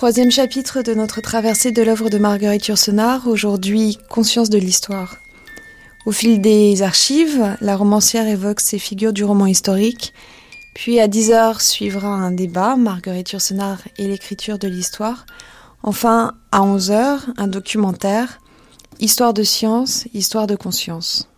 [0.00, 5.18] Troisième chapitre de notre traversée de l'œuvre de Marguerite Yourcenar, aujourd'hui Conscience de l'histoire.
[6.06, 10.14] Au fil des archives, la romancière évoque ces figures du roman historique,
[10.72, 15.26] puis à 10h suivra un débat, Marguerite Yourcenar et l'écriture de l'histoire.
[15.82, 18.40] Enfin, à 11h, un documentaire,
[19.00, 21.29] Histoire de science, histoire de conscience.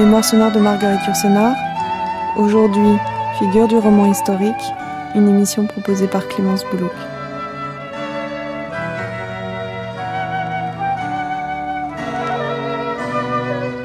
[0.00, 1.54] Mémoire sonore de Marguerite Yourcenar.
[2.38, 2.96] Aujourd'hui,
[3.38, 4.54] figure du roman historique,
[5.14, 6.90] une émission proposée par Clémence Boulouk.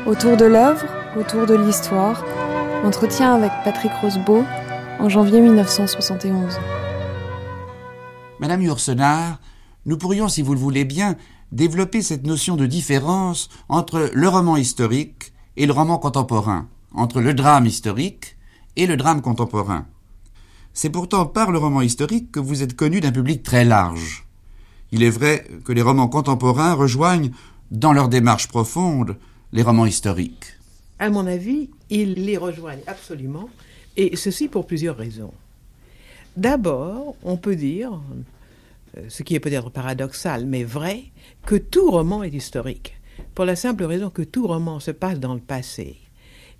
[0.05, 0.85] Autour de l'œuvre,
[1.19, 2.23] autour de l'histoire,
[2.85, 4.45] entretien avec Patrick Rosebeau
[4.99, 6.57] en janvier 1971.
[8.39, 9.41] Madame Yourcenar,
[9.85, 11.17] nous pourrions, si vous le voulez bien,
[11.51, 17.33] développer cette notion de différence entre le roman historique et le roman contemporain, entre le
[17.33, 18.37] drame historique
[18.75, 19.85] et le drame contemporain.
[20.73, 24.25] C'est pourtant par le roman historique que vous êtes connu d'un public très large.
[24.91, 27.31] Il est vrai que les romans contemporains rejoignent,
[27.71, 29.17] dans leur démarche profonde,
[29.51, 30.53] les romans historiques.
[30.99, 33.49] À mon avis, ils les rejoignent absolument,
[33.97, 35.33] et ceci pour plusieurs raisons.
[36.37, 37.99] D'abord, on peut dire,
[38.97, 41.05] euh, ce qui est peut-être paradoxal, mais vrai,
[41.45, 42.95] que tout roman est historique
[43.33, 45.97] pour la simple raison que tout roman se passe dans le passé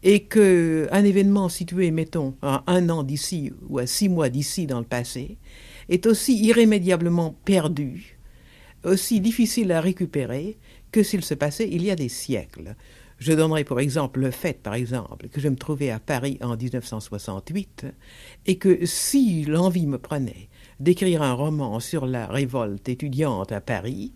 [0.03, 4.67] et que un événement situé, mettons, à un an d'ici ou à six mois d'ici
[4.67, 5.38] dans le passé
[5.89, 8.17] est aussi irrémédiablement perdu,
[8.83, 10.58] aussi difficile à récupérer
[10.92, 12.76] que s'il se passait il y a des siècles.
[13.17, 16.56] Je donnerai pour exemple le fait, par exemple, que je me trouvais à Paris en
[16.56, 17.86] 1968
[18.45, 20.49] et que si l'envie me prenait
[20.80, 24.11] d'écrire un roman sur la révolte étudiante à Paris,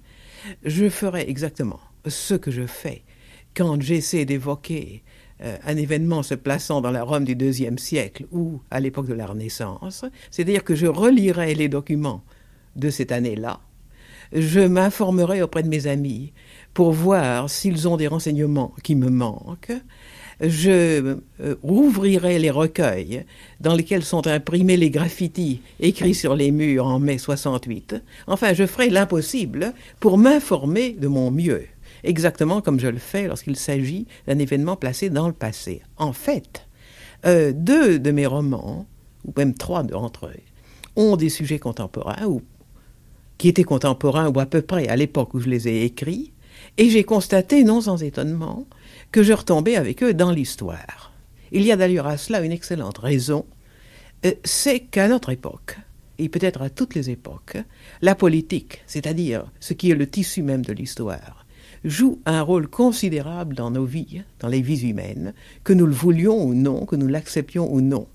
[0.63, 3.03] je ferais exactement ce que je fais.
[3.55, 5.03] Quand j'essaie d'évoquer
[5.41, 9.13] euh, un événement se plaçant dans la Rome du deuxième siècle ou à l'époque de
[9.13, 12.23] la Renaissance, c'est-à-dire que je relirai les documents
[12.75, 13.59] de cette année-là,
[14.33, 16.33] je m'informerai auprès de mes amis
[16.73, 19.73] pour voir s'ils ont des renseignements qui me manquent,
[20.41, 23.25] je euh, rouvrirai les recueils
[23.59, 27.95] dans lesquels sont imprimés les graffitis écrits sur les murs en mai 68.
[28.27, 31.65] Enfin, je ferai l'impossible pour m'informer de mon mieux
[32.03, 35.81] exactement comme je le fais lorsqu'il s'agit d'un événement placé dans le passé.
[35.97, 36.67] En fait,
[37.25, 38.87] euh, deux de mes romans,
[39.25, 40.39] ou même trois d'entre eux,
[40.95, 42.41] ont des sujets contemporains, ou
[43.37, 46.33] qui étaient contemporains, ou à peu près à l'époque où je les ai écrits,
[46.77, 48.67] et j'ai constaté, non sans étonnement,
[49.11, 51.13] que je retombais avec eux dans l'histoire.
[51.51, 53.45] Il y a d'ailleurs à cela une excellente raison,
[54.25, 55.77] euh, c'est qu'à notre époque,
[56.17, 57.57] et peut-être à toutes les époques,
[58.01, 61.38] la politique, c'est-à-dire ce qui est le tissu même de l'histoire,
[61.83, 66.43] joue un rôle considérable dans nos vies, dans les vies humaines, que nous le voulions
[66.43, 68.07] ou non, que nous l'acceptions ou non.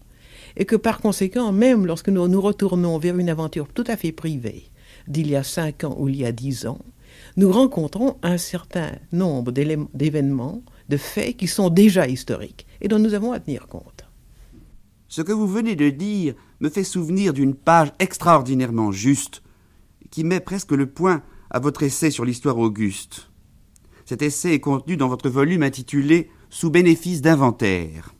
[0.56, 4.12] Et que par conséquent, même lorsque nous nous retournons vers une aventure tout à fait
[4.12, 4.70] privée,
[5.08, 6.78] d'il y a cinq ans ou il y a dix ans,
[7.36, 13.14] nous rencontrons un certain nombre d'événements, de faits qui sont déjà historiques et dont nous
[13.14, 14.04] avons à tenir compte.
[15.08, 19.42] Ce que vous venez de dire me fait souvenir d'une page extraordinairement juste
[20.10, 23.30] qui met presque le point à votre essai sur l'histoire auguste.
[24.04, 28.14] Cet essai est contenu dans votre volume intitulé Sous bénéfice d'inventaire.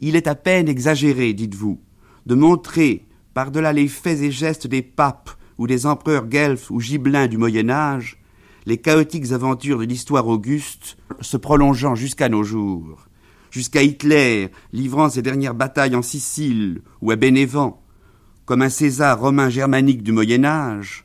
[0.00, 1.80] Il est à peine exagéré, dites-vous,
[2.26, 7.28] de montrer, par-delà les faits et gestes des papes ou des empereurs guelfes ou gibelins
[7.28, 8.18] du Moyen Âge,
[8.66, 13.06] les chaotiques aventures de l'histoire auguste se prolongeant jusqu'à nos jours,
[13.50, 17.82] jusqu'à Hitler livrant ses dernières batailles en Sicile ou à Bénévent,
[18.44, 21.04] comme un César romain germanique du Moyen Âge,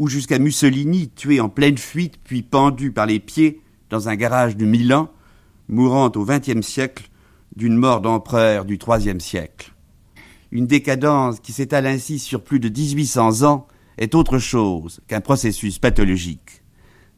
[0.00, 3.60] ou jusqu'à Mussolini tué en pleine fuite puis pendu par les pieds
[3.90, 5.10] dans un garage du Milan,
[5.68, 7.10] mourant au XXe siècle
[7.54, 9.74] d'une mort d'empereur du IIIe siècle.
[10.52, 13.66] Une décadence qui s'étale ainsi sur plus de 1800 ans
[13.98, 16.62] est autre chose qu'un processus pathologique.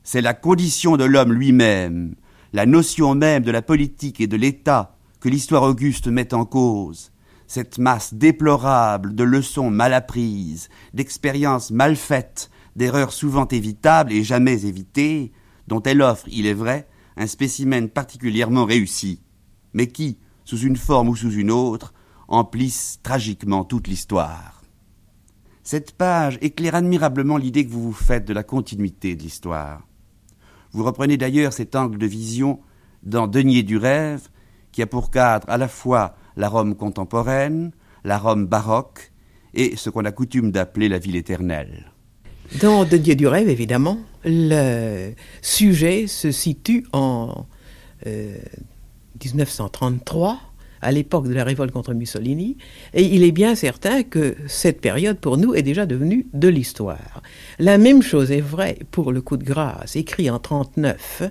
[0.02, 2.16] C'est la condition de l'homme lui-même,
[2.52, 7.12] la notion même de la politique et de l'État que l'histoire auguste met en cause,
[7.46, 14.64] cette masse déplorable de leçons mal apprises, d'expériences mal faites, d'erreurs souvent évitables et jamais
[14.66, 15.32] évitées,
[15.66, 19.22] dont elle offre, il est vrai, un spécimen particulièrement réussi,
[19.74, 21.92] mais qui, sous une forme ou sous une autre,
[22.28, 24.62] emplissent tragiquement toute l'histoire.
[25.62, 29.86] Cette page éclaire admirablement l'idée que vous vous faites de la continuité de l'histoire.
[30.72, 32.60] Vous reprenez d'ailleurs cet angle de vision
[33.02, 34.28] dans Denier du rêve,
[34.72, 37.72] qui a pour cadre à la fois la Rome contemporaine,
[38.04, 39.12] la Rome baroque
[39.54, 41.91] et ce qu'on a coutume d'appeler la ville éternelle.
[42.60, 47.46] Dans Dieu du rêve, évidemment, le sujet se situe en
[49.24, 50.38] 1933
[50.82, 52.56] à l'époque de la révolte contre Mussolini,
[52.92, 57.22] et il est bien certain que cette période pour nous est déjà devenue de l'histoire.
[57.60, 61.22] La même chose est vraie pour le coup de grâce, écrit en 39,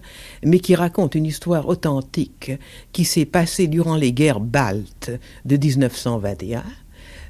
[0.46, 2.54] mais qui raconte une histoire authentique
[2.94, 5.12] qui s'est passée durant les guerres baltes
[5.44, 6.64] de 1921.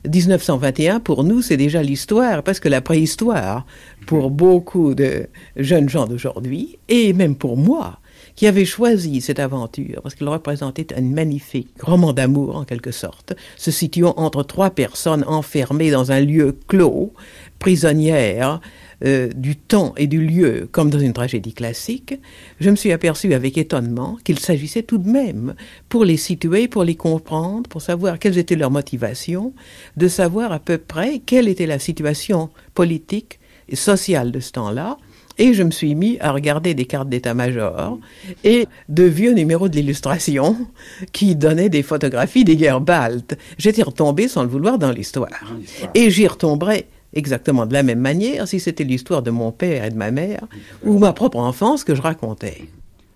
[0.07, 3.65] 1921, pour nous, c'est déjà l'histoire, parce que la préhistoire,
[4.07, 7.99] pour beaucoup de jeunes gens d'aujourd'hui, et même pour moi,
[8.35, 13.33] qui avait choisi cette aventure parce qu'elle représentait un magnifique roman d'amour en quelque sorte,
[13.57, 17.13] se situant entre trois personnes enfermées dans un lieu clos,
[17.59, 18.61] prisonnières
[19.03, 22.13] euh, du temps et du lieu, comme dans une tragédie classique,
[22.59, 25.55] je me suis aperçu avec étonnement qu'il s'agissait tout de même,
[25.89, 29.53] pour les situer, pour les comprendre, pour savoir quelles étaient leurs motivations,
[29.97, 33.39] de savoir à peu près quelle était la situation politique
[33.69, 34.97] et sociale de ce temps-là,
[35.37, 37.97] et je me suis mis à regarder des cartes d'état-major
[38.43, 40.55] et de vieux numéros de l'illustration
[41.11, 43.37] qui donnaient des photographies des guerres baltes.
[43.57, 45.55] J'étais retombé sans le vouloir dans l'histoire.
[45.95, 49.89] Et j'y retomberai exactement de la même manière si c'était l'histoire de mon père et
[49.89, 50.47] de ma mère
[50.83, 52.69] ou ma propre enfance que je racontais.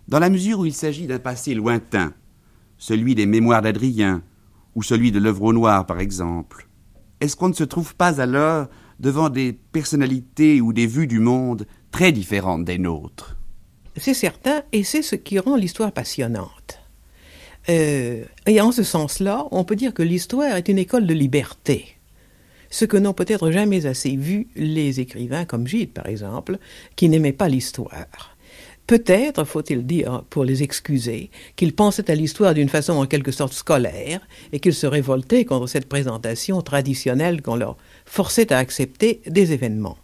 [0.07, 2.13] Dans la mesure où il s'agit d'un passé lointain,
[2.77, 4.21] celui des mémoires d'Adrien
[4.75, 6.67] ou celui de l'œuvre au noir par exemple,
[7.21, 8.67] est-ce qu'on ne se trouve pas alors
[8.99, 13.37] devant des personnalités ou des vues du monde très différentes des nôtres?
[13.97, 16.81] C'est certain, et c'est ce qui rend l'histoire passionnante.
[17.69, 21.94] Euh, et en ce sens-là, on peut dire que l'histoire est une école de liberté.
[22.75, 26.57] Ce que n'ont peut-être jamais assez vu les écrivains comme Gide, par exemple,
[26.97, 28.35] qui n'aimaient pas l'histoire.
[28.85, 33.53] Peut-être, faut-il dire, pour les excuser, qu'ils pensaient à l'histoire d'une façon en quelque sorte
[33.53, 34.19] scolaire
[34.51, 39.97] et qu'ils se révoltaient contre cette présentation traditionnelle qu'on leur forçait à accepter des événements.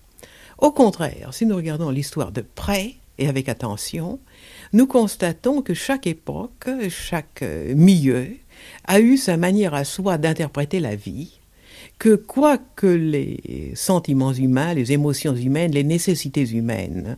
[0.58, 4.18] Au contraire, si nous regardons l'histoire de près et avec attention,
[4.72, 7.44] nous constatons que chaque époque, chaque
[7.76, 8.30] milieu
[8.86, 11.41] a eu sa manière à soi d'interpréter la vie,
[12.02, 17.16] que quoi que les sentiments humains, les émotions humaines, les nécessités humaines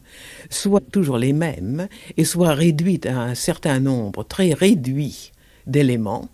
[0.50, 1.88] soient toujours les mêmes
[2.18, 5.32] et soient réduites à un certain nombre très réduit
[5.66, 6.28] d'éléments,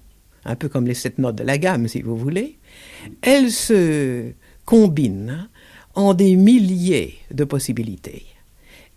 [0.46, 2.58] un peu comme les sept notes de la gamme si vous voulez,
[3.22, 4.32] elles se
[4.66, 5.48] combinent
[5.94, 8.26] en des milliers de possibilités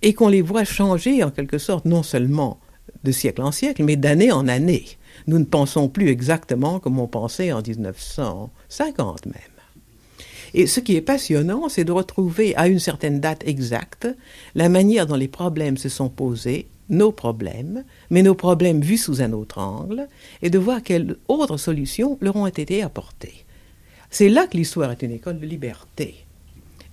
[0.01, 2.59] et qu'on les voit changer en quelque sorte non seulement
[3.05, 4.87] de siècle en siècle, mais d'année en année.
[5.27, 9.35] Nous ne pensons plus exactement comme on pensait en 1950 même.
[10.55, 14.07] Et ce qui est passionnant, c'est de retrouver à une certaine date exacte
[14.55, 19.23] la manière dont les problèmes se sont posés, nos problèmes, mais nos problèmes vus sous
[19.23, 20.09] un autre angle,
[20.43, 23.47] et de voir quelles autres solutions leur ont été apportées.
[24.11, 26.27] C'est là que l'histoire est une école de liberté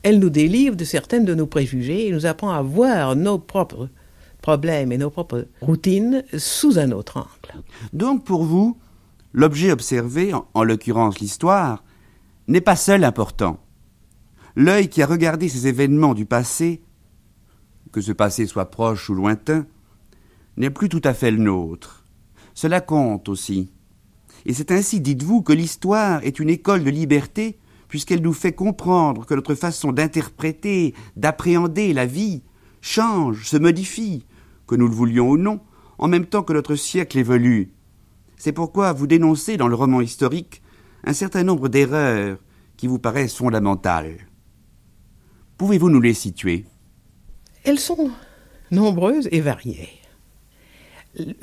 [0.04, 3.90] elle nous délivre de certaines de nos préjugés et nous apprend à voir nos propres
[4.42, 7.64] problèmes et nos propres routines sous un autre angle.
[7.94, 8.78] Donc pour vous,
[9.34, 11.84] l'objet observé, en, l'occurrence l'histoire,
[12.48, 13.60] n'est pas seul important.
[14.56, 16.82] L'œil qui a regardé ces événements du passé,
[17.92, 19.66] que ce passé soit proche ou lointain,
[20.58, 22.06] n'est plus tout à fait le nôtre.
[22.54, 23.72] Cela compte aussi.
[24.46, 29.26] Et c'est ainsi, dites-vous, que l'histoire est une école de liberté puisqu'elle nous fait comprendre
[29.26, 32.44] que notre façon d'interpréter, d'appréhender la vie
[32.82, 34.26] change, se modifie,
[34.70, 35.62] que nous le voulions ou non,
[35.98, 37.74] en même temps que notre siècle évolue.
[38.38, 40.62] C'est pourquoi vous dénoncez dans le roman historique
[41.04, 42.38] un certain nombre d'erreurs
[42.78, 44.18] qui vous paraissent fondamentales.
[45.58, 46.66] Pouvez-vous nous les situer?
[47.64, 48.12] Elles sont
[48.70, 49.99] nombreuses et variées.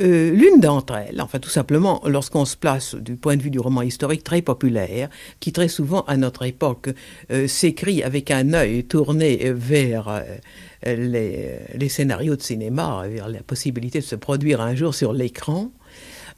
[0.00, 3.58] Euh, l'une d'entre elles, enfin tout simplement lorsqu'on se place du point de vue du
[3.58, 5.08] roman historique très populaire,
[5.40, 6.90] qui très souvent à notre époque
[7.32, 13.98] euh, s'écrit avec un œil tourné vers euh, les, scénarios de cinéma, vers la possibilité
[13.98, 15.70] de se produire un jour sur l'écran,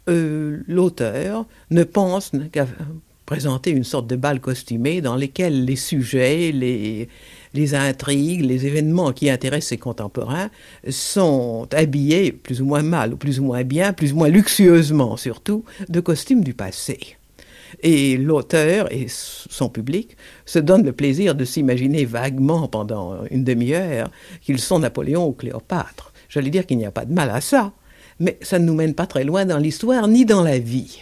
[0.06, 2.66] l'auteur ne pense qu'à
[3.26, 7.10] présenter une sorte de bal costumé dans lesquels les sujets, les,
[7.54, 10.50] les intrigues, les événements qui intéressent ses contemporains
[10.88, 15.16] sont habillés plus ou moins mal, ou plus ou moins bien, plus ou moins luxueusement
[15.16, 16.98] surtout, de costumes du passé.
[17.82, 24.10] Et l'auteur et son public se donnent le plaisir de s'imaginer vaguement pendant une demi-heure
[24.40, 26.12] qu'ils sont Napoléon ou Cléopâtre.
[26.28, 27.72] J'allais dire qu'il n'y a pas de mal à ça,
[28.20, 31.00] mais ça ne nous mène pas très loin dans l'histoire ni dans la vie.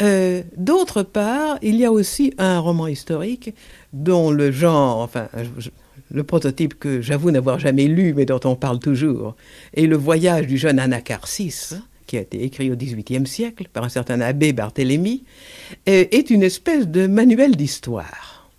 [0.00, 3.54] Euh, d'autre part, il y a aussi un roman historique
[3.92, 5.28] dont le genre, enfin,
[6.10, 9.36] le prototype que j'avoue n'avoir jamais lu, mais dont on parle toujours,
[9.74, 11.74] est Le voyage du jeune Anacarsis,
[12.06, 15.24] qui a été écrit au XVIIIe siècle par un certain abbé Barthélemy,
[15.86, 18.50] est une espèce de manuel d'histoire.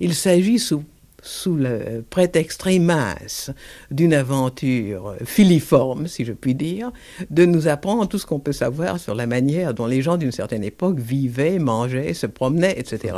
[0.00, 0.82] Il s'agit sous
[1.26, 3.50] sous le prétexte très mince
[3.90, 6.92] d'une aventure filiforme, si je puis dire,
[7.30, 10.32] de nous apprendre tout ce qu'on peut savoir sur la manière dont les gens d'une
[10.32, 13.14] certaine époque vivaient, mangeaient, se promenaient, etc.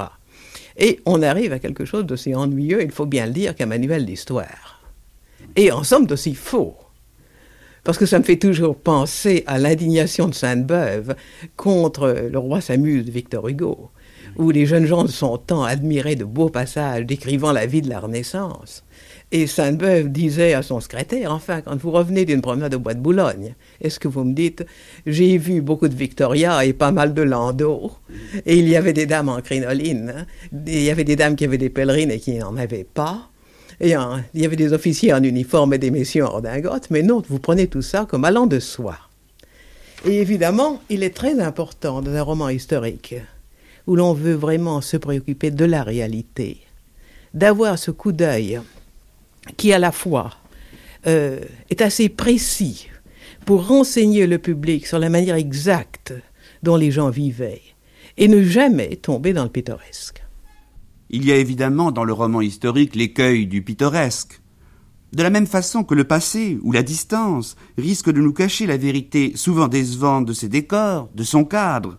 [0.78, 4.06] Et on arrive à quelque chose d'aussi ennuyeux, il faut bien le dire, qu'un manuel
[4.06, 4.80] d'histoire.
[5.56, 6.76] Et en somme d'aussi faux.
[7.84, 11.16] Parce que ça me fait toujours penser à l'indignation de Sainte-Beuve
[11.56, 13.90] contre le roi Samus de Victor Hugo
[14.36, 17.88] où les jeunes gens de son temps admiraient de beaux passages décrivant la vie de
[17.88, 18.84] la Renaissance.
[19.30, 23.00] Et Sainte-Beuve disait à son secrétaire, enfin, quand vous revenez d'une promenade au bois de
[23.00, 24.64] Boulogne, est-ce que vous me dites,
[25.04, 27.92] j'ai vu beaucoup de Victoria et pas mal de Landau,
[28.46, 30.26] et il y avait des dames en crinoline, hein.
[30.66, 33.28] il y avait des dames qui avaient des pèlerines et qui n'en avaient pas,
[33.80, 33.94] et
[34.34, 37.38] il y avait des officiers en uniforme et des messieurs en redingote, mais non, vous
[37.38, 38.96] prenez tout ça comme allant de soi.
[40.06, 43.16] Et évidemment, il est très important dans un roman historique
[43.86, 46.58] où l'on veut vraiment se préoccuper de la réalité,
[47.34, 48.60] d'avoir ce coup d'œil
[49.56, 50.30] qui à la fois
[51.06, 51.40] euh,
[51.70, 52.88] est assez précis
[53.46, 56.12] pour renseigner le public sur la manière exacte
[56.62, 57.62] dont les gens vivaient
[58.16, 60.22] et ne jamais tomber dans le pittoresque.
[61.10, 64.40] Il y a évidemment dans le roman historique l'écueil du pittoresque.
[65.14, 68.76] De la même façon que le passé ou la distance risque de nous cacher la
[68.76, 71.96] vérité souvent décevante de ses décors, de son cadre.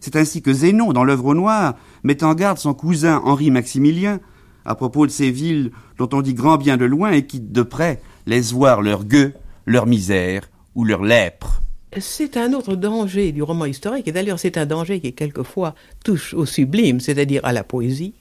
[0.00, 4.20] C'est ainsi que Zénon, dans l'œuvre au noir, met en garde son cousin Henri Maximilien
[4.64, 7.62] à propos de ces villes dont on dit grand bien de loin et qui, de
[7.62, 9.34] près, laissent voir leur gueux,
[9.66, 11.62] leur misère ou leur lèpre.
[11.98, 16.34] C'est un autre danger du roman historique, et d'ailleurs c'est un danger qui quelquefois touche
[16.34, 18.14] au sublime, c'est-à-dire à la poésie,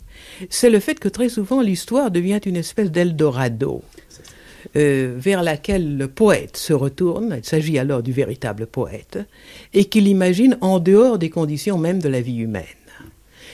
[0.49, 3.81] c'est le fait que très souvent l'histoire devient une espèce d'Eldorado.
[4.77, 9.19] Euh, vers laquelle le poète se retourne, il s'agit alors du véritable poète,
[9.73, 12.63] et qu'il imagine en dehors des conditions même de la vie humaine.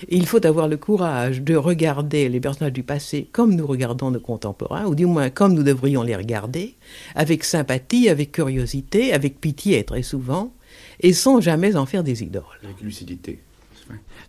[0.07, 4.19] Il faut avoir le courage de regarder les personnages du passé comme nous regardons nos
[4.19, 6.75] contemporains, ou du moins comme nous devrions les regarder,
[7.15, 10.53] avec sympathie, avec curiosité, avec pitié très souvent,
[11.01, 12.43] et sans jamais en faire des idoles.
[12.63, 13.41] Avec lucidité.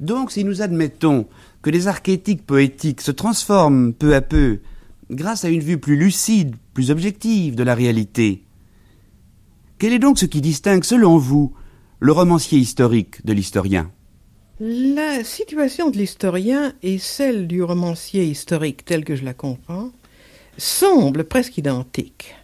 [0.01, 1.27] Donc, si nous admettons
[1.63, 4.61] que les archétypes poétiques se transforment peu à peu
[5.11, 8.45] grâce à une vue plus lucide, plus objective de la réalité.
[9.79, 11.53] Quel est donc ce qui distingue, selon vous,
[11.99, 13.91] le romancier historique de l'historien?
[14.63, 19.91] La situation de l'historien et celle du romancier historique tel que je la comprends
[20.59, 22.35] semblent presque identiques.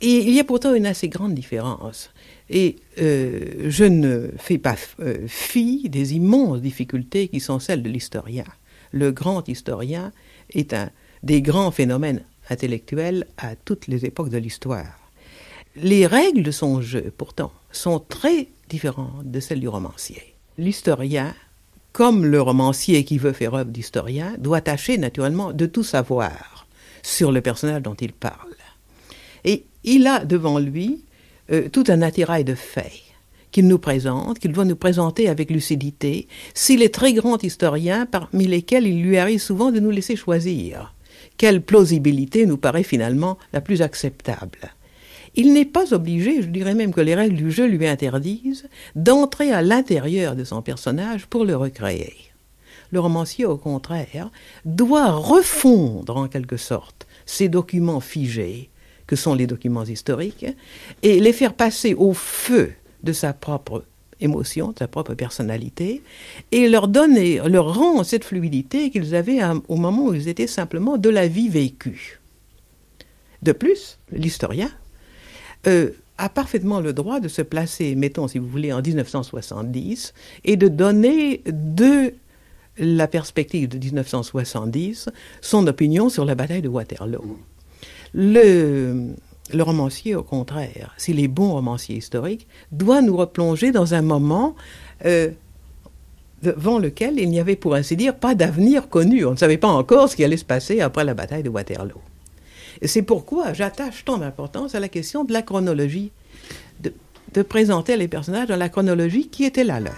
[0.00, 2.10] Et il y a pourtant une assez grande différence.
[2.48, 7.90] Et euh, je ne fais pas euh, fi des immenses difficultés qui sont celles de
[7.90, 8.46] l'historien.
[8.92, 10.12] Le grand historien
[10.54, 10.88] est un
[11.22, 15.12] des grands phénomènes intellectuels à toutes les époques de l'histoire.
[15.76, 20.35] Les règles de son jeu, pourtant, sont très différentes de celles du romancier.
[20.58, 21.34] L'historien,
[21.92, 26.66] comme le romancier qui veut faire œuvre d'historien, doit tâcher naturellement de tout savoir
[27.02, 28.54] sur le personnage dont il parle.
[29.44, 31.04] Et il a devant lui
[31.52, 33.02] euh, tout un attirail de faits
[33.52, 38.46] qu'il nous présente, qu'il doit nous présenter avec lucidité, s'il est très grand historien, parmi
[38.46, 40.92] lesquels il lui arrive souvent de nous laisser choisir
[41.36, 44.74] quelle plausibilité nous paraît finalement la plus acceptable.
[45.36, 49.52] Il n'est pas obligé, je dirais même que les règles du jeu lui interdisent, d'entrer
[49.52, 52.14] à l'intérieur de son personnage pour le recréer.
[52.90, 54.30] Le romancier, au contraire,
[54.64, 58.70] doit refondre en quelque sorte ces documents figés,
[59.06, 60.46] que sont les documents historiques,
[61.02, 63.84] et les faire passer au feu de sa propre
[64.20, 66.02] émotion, de sa propre personnalité,
[66.50, 70.96] et leur donner, leur rendre cette fluidité qu'ils avaient au moment où ils étaient simplement
[70.96, 72.20] de la vie vécue.
[73.42, 74.70] De plus, l'historien
[75.66, 80.56] euh, a parfaitement le droit de se placer, mettons si vous voulez, en 1970, et
[80.56, 82.14] de donner de
[82.78, 85.08] la perspective de 1970
[85.40, 87.38] son opinion sur la bataille de Waterloo.
[88.14, 89.08] Le,
[89.52, 94.54] le romancier, au contraire, s'il est bon romancier historique, doit nous replonger dans un moment
[95.04, 95.30] euh,
[96.42, 99.24] devant lequel il n'y avait, pour ainsi dire, pas d'avenir connu.
[99.24, 102.00] On ne savait pas encore ce qui allait se passer après la bataille de Waterloo.
[102.82, 106.12] C'est pourquoi j'attache tant d'importance à la question de la chronologie,
[106.80, 106.92] de,
[107.34, 109.94] de présenter les personnages dans la chronologie qui était la leur.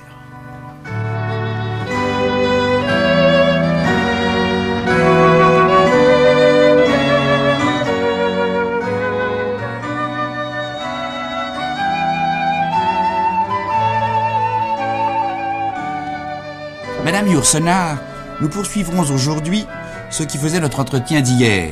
[17.05, 17.99] Madame Yourcenar,
[18.41, 19.65] nous poursuivrons aujourd'hui
[20.11, 21.71] ce qui faisait notre entretien d'hier.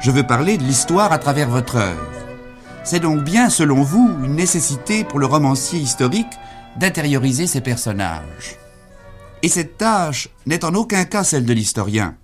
[0.00, 2.12] Je veux parler de l'histoire à travers votre œuvre.
[2.84, 6.38] C'est donc bien, selon vous, une nécessité pour le romancier historique
[6.76, 8.56] d'intérioriser ses personnages.
[9.42, 12.16] Et cette tâche n'est en aucun cas celle de l'historien.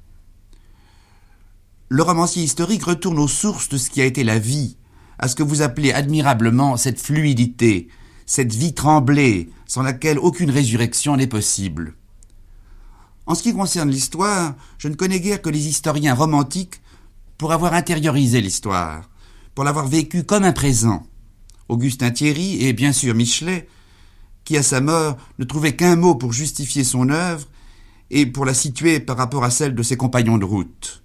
[1.88, 4.76] Le romancier historique retourne aux sources de ce qui a été la vie,
[5.18, 7.88] à ce que vous appelez admirablement cette fluidité,
[8.24, 11.94] cette vie tremblée, sans laquelle aucune résurrection n'est possible.
[13.26, 16.80] En ce qui concerne l'histoire, je ne connais guère que les historiens romantiques
[17.38, 19.08] pour avoir intériorisé l'histoire,
[19.54, 21.06] pour l'avoir vécue comme un présent.
[21.68, 23.68] Augustin Thierry et bien sûr Michelet,
[24.44, 27.46] qui à sa mort ne trouvait qu'un mot pour justifier son œuvre
[28.10, 31.02] et pour la situer par rapport à celle de ses compagnons de route.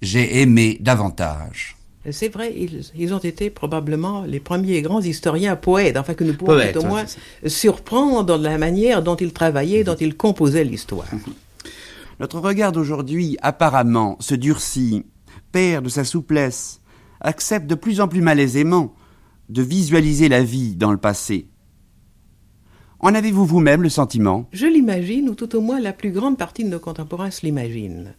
[0.00, 1.76] J'ai aimé davantage.
[2.10, 2.54] C'est vrai,
[2.94, 7.04] ils, ont été probablement les premiers grands historiens poètes, enfin que nous pouvons au moins
[7.46, 11.08] surprendre dans la manière dont ils travaillaient, dont ils composaient l'histoire.
[12.20, 15.04] Notre regard d'aujourd'hui apparemment se durcit,
[15.52, 16.80] perd de sa souplesse,
[17.20, 18.94] accepte de plus en plus malaisément
[19.48, 21.48] de visualiser la vie dans le passé.
[23.00, 24.48] En avez-vous vous-même le sentiment?
[24.52, 28.14] Je l'imagine, ou tout au moins la plus grande partie de nos contemporains se l'imagine.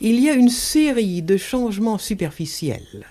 [0.00, 3.06] Il y a une série de changements superficiels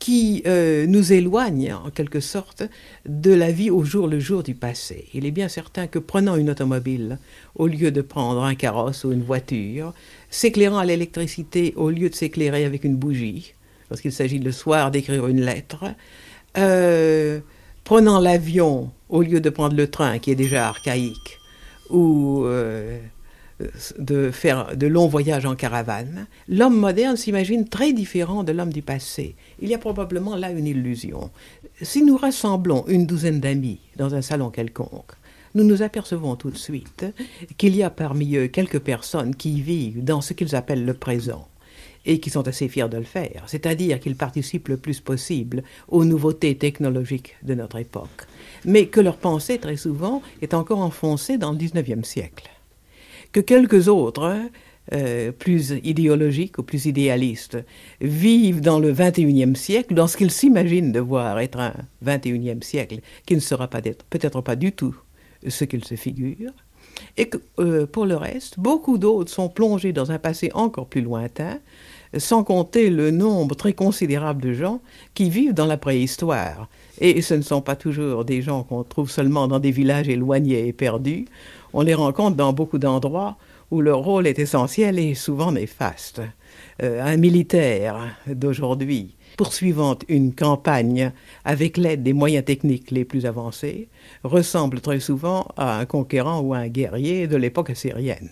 [0.00, 2.64] qui euh, nous éloignent en quelque sorte
[3.06, 5.06] de la vie au jour le jour du passé.
[5.14, 7.18] Il est bien certain que prenant une automobile
[7.54, 9.92] au lieu de prendre un carrosse ou une voiture,
[10.30, 13.52] s'éclairant à l'électricité au lieu de s'éclairer avec une bougie,
[13.90, 15.84] lorsqu'il s'agit le soir d'écrire une lettre,
[16.56, 17.40] euh,
[17.84, 21.38] prenant l'avion au lieu de prendre le train qui est déjà archaïque,
[21.90, 22.98] ou euh,
[23.98, 28.82] de faire de longs voyages en caravane, l'homme moderne s'imagine très différent de l'homme du
[28.82, 29.34] passé.
[29.60, 31.30] Il y a probablement là une illusion.
[31.82, 35.12] Si nous rassemblons une douzaine d'amis dans un salon quelconque,
[35.54, 37.06] nous nous apercevons tout de suite
[37.58, 41.48] qu'il y a parmi eux quelques personnes qui vivent dans ce qu'ils appellent le présent
[42.06, 46.04] et qui sont assez fiers de le faire, c'est-à-dire qu'ils participent le plus possible aux
[46.04, 48.26] nouveautés technologiques de notre époque,
[48.64, 52.48] mais que leur pensée très souvent est encore enfoncée dans le XIXe siècle
[53.32, 54.36] que quelques autres,
[54.92, 57.58] euh, plus idéologiques ou plus idéalistes,
[58.00, 63.34] vivent dans le XXIe siècle, dans ce qu'ils s'imaginent devoir être un XXIe siècle, qui
[63.34, 64.96] ne sera peut-être pas du tout
[65.46, 66.52] ce qu'ils se figurent,
[67.16, 71.02] et que euh, pour le reste, beaucoup d'autres sont plongés dans un passé encore plus
[71.02, 71.58] lointain,
[72.16, 74.80] sans compter le nombre très considérable de gens
[75.14, 76.68] qui vivent dans la préhistoire.
[77.00, 80.66] Et ce ne sont pas toujours des gens qu'on trouve seulement dans des villages éloignés
[80.66, 81.26] et perdus
[81.72, 83.36] on les rencontre dans beaucoup d'endroits
[83.70, 86.20] où leur rôle est essentiel et souvent néfaste.
[86.82, 91.12] Euh, un militaire d'aujourd'hui, poursuivant une campagne
[91.44, 93.88] avec l'aide des moyens techniques les plus avancés,
[94.24, 98.30] ressemble très souvent à un conquérant ou à un guerrier de l'époque assyrienne.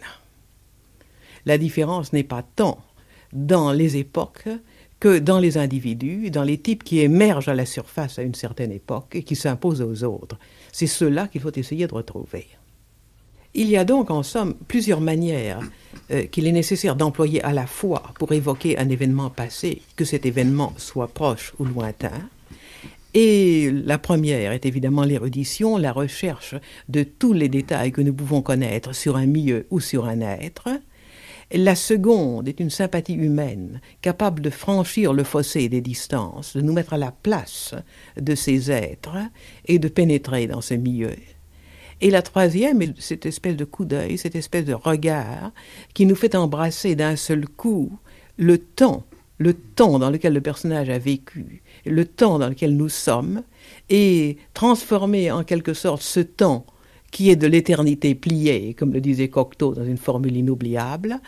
[1.46, 2.78] La différence n'est pas tant
[3.32, 4.48] dans les époques
[5.00, 8.72] que dans les individus, dans les types qui émergent à la surface à une certaine
[8.72, 10.36] époque et qui s'imposent aux autres.
[10.72, 12.48] C'est cela qu'il faut essayer de retrouver.
[13.54, 15.60] Il y a donc en somme plusieurs manières
[16.10, 20.26] euh, qu'il est nécessaire d'employer à la fois pour évoquer un événement passé, que cet
[20.26, 22.28] événement soit proche ou lointain.
[23.14, 26.54] Et la première est évidemment l'érudition, la recherche
[26.88, 30.68] de tous les détails que nous pouvons connaître sur un milieu ou sur un être.
[31.50, 36.74] La seconde est une sympathie humaine, capable de franchir le fossé des distances, de nous
[36.74, 37.74] mettre à la place
[38.20, 39.16] de ces êtres
[39.64, 41.14] et de pénétrer dans ce milieu.
[42.00, 45.52] Et la troisième est cette espèce de coup d'œil, cette espèce de regard
[45.94, 47.98] qui nous fait embrasser d'un seul coup
[48.36, 49.04] le temps,
[49.38, 53.42] le temps dans lequel le personnage a vécu, le temps dans lequel nous sommes,
[53.90, 56.66] et transformer en quelque sorte ce temps
[57.10, 61.20] qui est de l'éternité pliée, comme le disait Cocteau dans une formule inoubliable,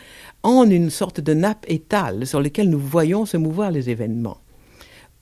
[0.43, 4.37] en une sorte de nappe étale sur laquelle nous voyons se mouvoir les événements.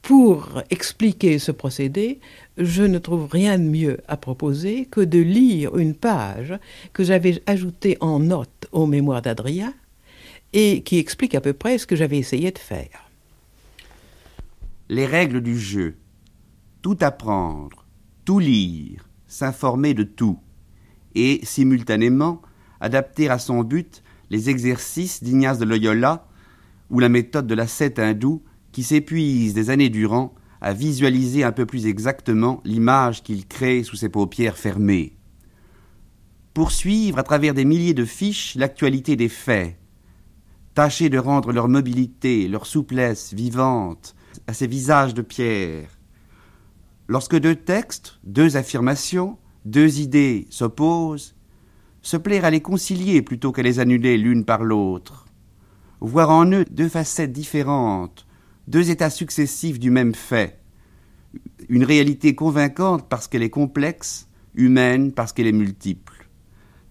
[0.09, 2.19] Pour expliquer ce procédé,
[2.57, 6.57] je ne trouve rien de mieux à proposer que de lire une page
[6.93, 9.71] que j'avais ajoutée en note au mémoire d'Adrien
[10.51, 13.11] et qui explique à peu près ce que j'avais essayé de faire.
[14.89, 15.95] Les règles du jeu.
[16.81, 17.85] Tout apprendre,
[18.25, 20.39] tout lire, s'informer de tout,
[21.13, 22.41] et, simultanément,
[22.81, 26.25] adapter à son but les exercices d'Ignace de Loyola
[26.89, 31.51] ou la méthode de la l'ascète hindou qui s'épuise des années durant à visualiser un
[31.51, 35.15] peu plus exactement l'image qu'il crée sous ses paupières fermées.
[36.53, 39.77] Poursuivre à travers des milliers de fiches l'actualité des faits.
[40.73, 44.15] Tâcher de rendre leur mobilité, leur souplesse vivante
[44.47, 45.89] à ces visages de pierre.
[47.07, 51.35] Lorsque deux textes, deux affirmations, deux idées s'opposent,
[52.01, 55.25] se plaire à les concilier plutôt qu'à les annuler l'une par l'autre.
[56.01, 58.25] Voir en eux deux facettes différentes,
[58.69, 60.59] deux états successifs du même fait.
[61.69, 66.29] Une réalité convaincante parce qu'elle est complexe, humaine parce qu'elle est multiple.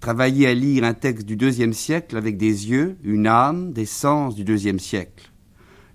[0.00, 4.34] Travailler à lire un texte du deuxième siècle avec des yeux, une âme, des sens
[4.34, 5.32] du deuxième siècle.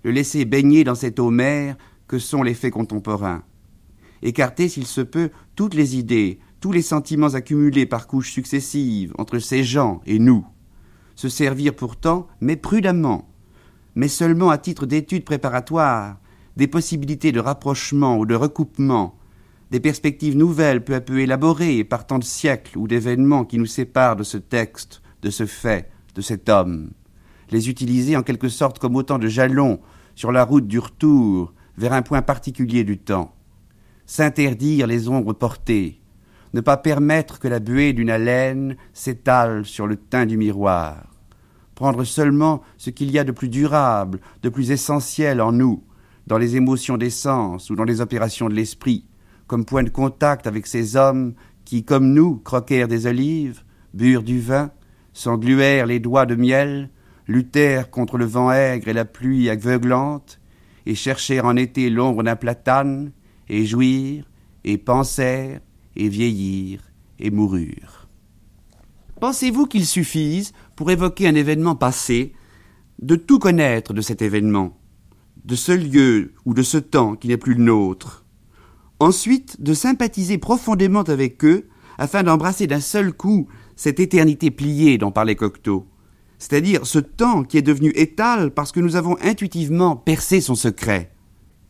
[0.04, 1.76] le laisser baigner dans cette eau mère
[2.08, 3.42] que sont les faits contemporains.
[4.22, 9.38] Écarter, s'il se peut, toutes les idées, tous les sentiments accumulés par couches successives entre
[9.38, 10.46] ces gens et nous.
[11.14, 13.33] Se servir pourtant, mais prudemment,
[13.94, 16.16] mais seulement à titre d'étude préparatoire,
[16.56, 19.16] des possibilités de rapprochement ou de recoupement,
[19.70, 23.66] des perspectives nouvelles peu à peu élaborées par tant de siècles ou d'événements qui nous
[23.66, 26.90] séparent de ce texte, de ce fait, de cet homme,
[27.50, 29.80] les utiliser en quelque sorte comme autant de jalons
[30.14, 33.34] sur la route du retour vers un point particulier du temps,
[34.06, 36.00] s'interdire les ombres portées,
[36.52, 41.13] ne pas permettre que la buée d'une haleine s'étale sur le teint du miroir,
[41.74, 45.82] prendre seulement ce qu'il y a de plus durable, de plus essentiel en nous,
[46.26, 49.04] dans les émotions des sens ou dans les opérations de l'esprit,
[49.46, 51.34] comme point de contact avec ces hommes
[51.64, 54.70] qui, comme nous, croquèrent des olives, burent du vin,
[55.12, 56.90] s'engluèrent les doigts de miel,
[57.26, 60.40] luttèrent contre le vent aigre et la pluie aveuglante,
[60.86, 63.12] et cherchèrent en été l'ombre d'un platane,
[63.48, 64.28] et jouirent,
[64.64, 65.60] et pensèrent,
[65.96, 66.82] et vieillirent,
[67.18, 68.08] et moururent.
[69.20, 72.32] Pensez-vous qu'il suffise, pour évoquer un événement passé,
[73.00, 74.76] de tout connaître de cet événement,
[75.44, 78.24] de ce lieu ou de ce temps qui n'est plus le nôtre.
[79.00, 85.12] Ensuite, de sympathiser profondément avec eux, afin d'embrasser d'un seul coup cette éternité pliée dont
[85.12, 85.86] parlait Cocteau,
[86.38, 91.10] c'est-à-dire ce temps qui est devenu étal parce que nous avons intuitivement percé son secret.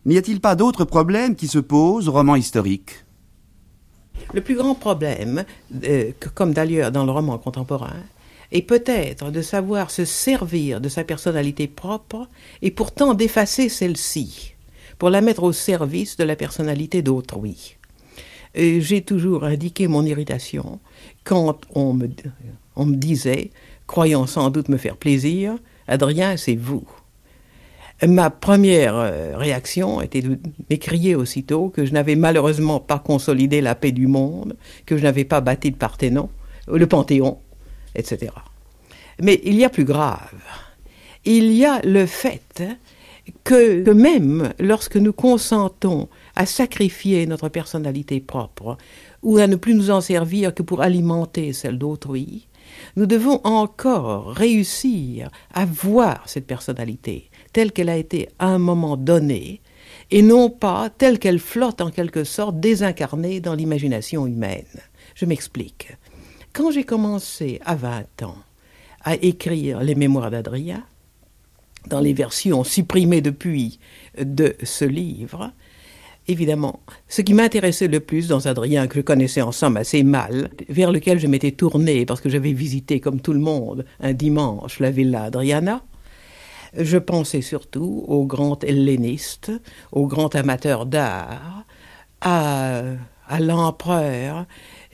[0.07, 3.05] N'y a-t-il pas d'autres problèmes qui se posent au roman historique?
[4.33, 5.45] Le plus grand problème,
[5.85, 7.97] euh, comme d'ailleurs dans le roman contemporain,
[8.55, 12.29] est peut-être de savoir se servir de sa personnalité propre
[12.62, 14.55] et pourtant d'effacer celle-ci
[14.99, 17.77] pour la mettre au service de la personnalité d'autrui.
[18.55, 20.79] J'ai toujours indiqué mon irritation
[21.25, 22.07] quand on me,
[22.95, 23.51] disait,
[23.88, 25.57] croyant sans doute me faire plaisir,
[25.88, 26.87] Adrien, c'est vous.
[28.07, 30.38] Ma première euh, réaction était de
[30.69, 35.25] m'écrier aussitôt que je n'avais malheureusement pas consolidé la paix du monde, que je n'avais
[35.25, 36.29] pas bâti Parthénon,
[36.67, 37.38] le Panthéon,
[37.95, 38.33] etc.
[39.21, 40.43] Mais il y a plus grave.
[41.25, 42.63] Il y a le fait
[43.45, 48.77] que, même lorsque nous consentons à sacrifier notre personnalité propre
[49.23, 52.49] ou à ne plus nous en servir que pour alimenter celle d'autrui,
[52.97, 58.97] nous devons encore réussir à voir cette personnalité telle qu'elle a été à un moment
[58.97, 59.61] donné
[60.11, 64.65] et non pas telle qu'elle flotte en quelque sorte désincarnée dans l'imagination humaine.
[65.15, 65.93] Je m'explique.
[66.55, 68.37] Quand j'ai commencé à 20 ans
[69.03, 70.85] à écrire les mémoires d'Adrien,
[71.88, 73.81] dans les versions supprimées depuis
[74.17, 75.51] de ce livre,
[76.29, 80.49] évidemment, ce qui m'intéressait le plus dans Adrien, que je connaissais en somme assez mal,
[80.69, 84.79] vers lequel je m'étais tourné parce que j'avais visité, comme tout le monde, un dimanche
[84.79, 85.83] la villa Adriana,
[86.79, 89.51] je pensais surtout au grand helléniste,
[89.90, 91.64] au grand amateur d'art,
[92.21, 92.83] à,
[93.27, 94.47] à l'empereur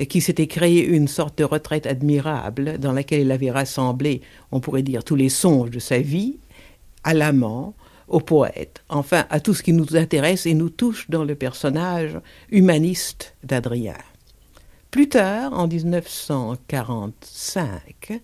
[0.09, 4.21] qui s'était créé une sorte de retraite admirable dans laquelle il avait rassemblé,
[4.53, 6.39] on pourrait dire, tous les songes de sa vie,
[7.05, 7.75] à l'amant,
[8.09, 12.19] au poète, enfin à tout ce qui nous intéresse et nous touche dans le personnage
[12.51, 13.95] humaniste d'Adrien.
[14.91, 18.21] Plus tard, en 1945,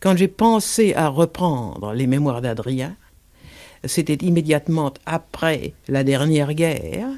[0.00, 2.96] quand j'ai pensé à reprendre les mémoires d'Adrien,
[3.84, 7.08] c'était immédiatement après la dernière guerre,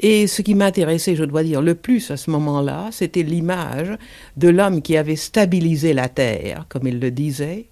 [0.00, 3.96] et ce qui m'intéressait, je dois dire, le plus à ce moment-là, c'était l'image
[4.36, 7.66] de l'homme qui avait stabilisé la terre, comme il le disait,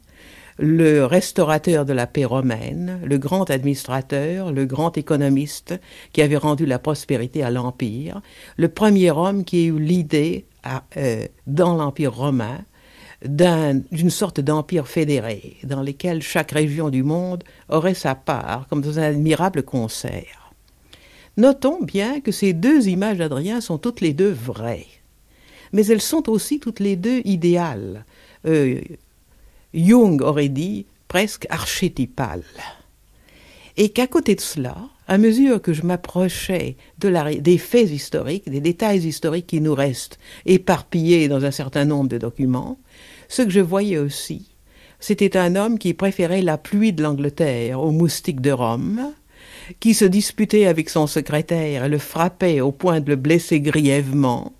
[0.58, 5.78] le restaurateur de la paix romaine, le grand administrateur, le grand économiste
[6.12, 8.22] qui avait rendu la prospérité à l'Empire,
[8.56, 10.46] le premier homme qui a eu l'idée
[10.96, 12.58] euh, dans l'Empire romain
[13.22, 18.98] d'une sorte d'empire fédéré, dans lequel chaque région du monde aurait sa part, comme dans
[18.98, 20.45] un admirable concert.
[21.36, 24.86] Notons bien que ces deux images d'Adrien sont toutes les deux vraies,
[25.72, 28.06] mais elles sont aussi toutes les deux idéales.
[28.46, 28.80] Euh,
[29.74, 32.44] Jung aurait dit presque archétypale.
[33.76, 38.60] Et qu'à côté de cela, à mesure que je m'approchais de des faits historiques, des
[38.60, 42.78] détails historiques qui nous restent éparpillés dans un certain nombre de documents,
[43.28, 44.54] ce que je voyais aussi,
[44.98, 49.12] c'était un homme qui préférait la pluie de l'Angleterre aux moustiques de Rome,
[49.80, 54.52] qui se disputait avec son secrétaire et le frappait au point de le blesser grièvement,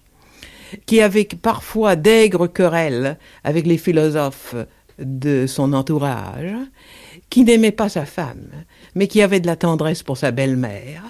[0.86, 4.54] qui avait parfois d'aigres querelles avec les philosophes
[4.98, 6.54] de son entourage,
[7.30, 8.48] qui n'aimait pas sa femme,
[8.94, 11.02] mais qui avait de la tendresse pour sa belle-mère,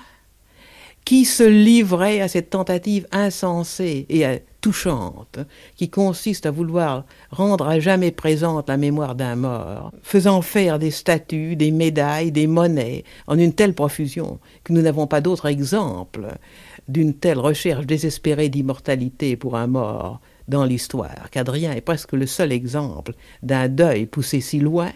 [1.07, 5.39] qui se livrait à cette tentative insensée et euh, touchante,
[5.77, 10.91] qui consiste à vouloir rendre à jamais présente la mémoire d'un mort, faisant faire des
[10.91, 16.27] statues, des médailles, des monnaies, en une telle profusion que nous n'avons pas d'autre exemple
[16.89, 22.51] d'une telle recherche désespérée d'immortalité pour un mort dans l'histoire, qu'Adrien est presque le seul
[22.51, 23.13] exemple
[23.45, 24.91] d'un deuil poussé si loin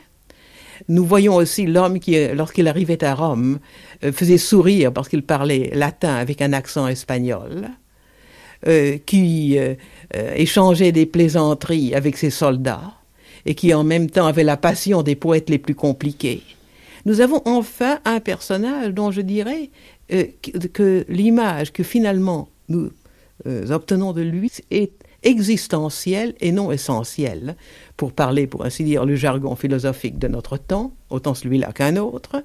[0.88, 3.58] nous voyons aussi l'homme qui, lorsqu'il arrivait à Rome,
[4.04, 7.68] euh, faisait sourire parce qu'il parlait latin avec un accent espagnol,
[8.66, 9.74] euh, qui euh,
[10.34, 12.94] échangeait des plaisanteries avec ses soldats
[13.46, 16.42] et qui en même temps avait la passion des poètes les plus compliqués.
[17.06, 19.70] Nous avons enfin un personnage dont je dirais
[20.08, 22.90] que l'image que finalement nous
[23.70, 27.56] obtenons de lui est existentielle et non essentielle,
[27.96, 32.42] pour parler, pour ainsi dire, le jargon philosophique de notre temps, autant celui-là qu'un autre,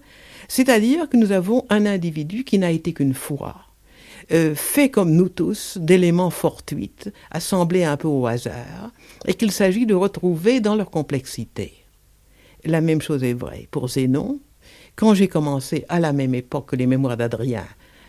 [0.48, 3.56] c'est-à-dire que nous avons un individu qui n'a été qu'une fois,
[4.32, 6.92] euh, fait comme nous tous d'éléments fortuits,
[7.32, 8.92] assemblés un peu au hasard,
[9.26, 11.74] et qu'il s'agit de retrouver dans leur complexité.
[12.64, 14.40] La même chose est vraie pour Zénon.
[14.96, 17.66] Quand j'ai commencé à la même époque que les Mémoires d'Adrien,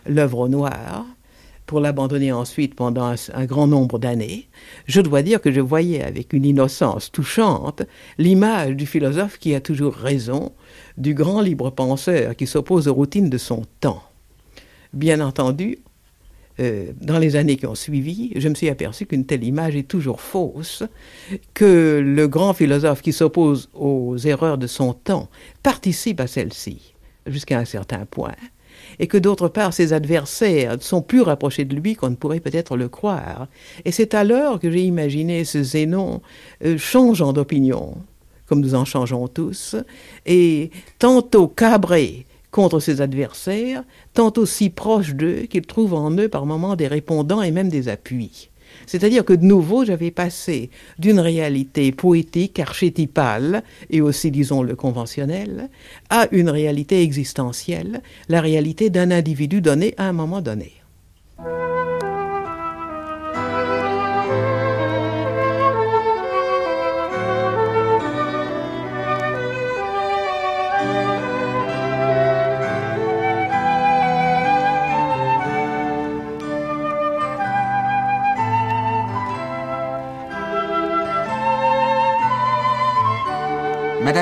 [0.07, 1.05] l'œuvre au noir,
[1.66, 4.48] pour l'abandonner ensuite pendant un, grand nombre d'années,
[4.87, 7.83] je dois dire que je voyais avec une innocence touchante
[8.18, 10.52] l'image du philosophe qui a toujours raison,
[10.96, 14.02] du grand libre penseur qui s'oppose aux routines de son temps.
[14.92, 15.79] Bien entendu,
[16.59, 19.88] euh, dans les années qui ont suivi, je me suis aperçu qu'une telle image est
[19.88, 20.85] toujours fausse,
[21.52, 25.29] que le grand philosophe qui s'oppose aux erreurs de son temps
[25.62, 26.94] participe à celles-ci,
[27.26, 28.35] jusqu'à un certain point,
[28.98, 32.76] et que d'autre part ses adversaires sont plus rapprochés de lui qu'on ne pourrait peut-être
[32.76, 33.48] le croire.
[33.85, 36.22] Et c'est alors que j'ai imaginé ce Zénon
[36.64, 37.96] euh, changeant d'opinion,
[38.46, 39.76] comme nous en changeons tous,
[40.24, 46.46] et tantôt cabré contre ses adversaires, tantôt si proche d'eux qu'il trouve en eux par
[46.46, 48.50] moments des répondants et même des appuis.
[48.86, 55.68] C'est-à-dire que de nouveau, j'avais passé d'une réalité poétique, archétypale, et aussi, disons-le, conventionnelle,
[56.10, 60.72] à une réalité existentielle, la réalité d'un individu donné à un moment donné.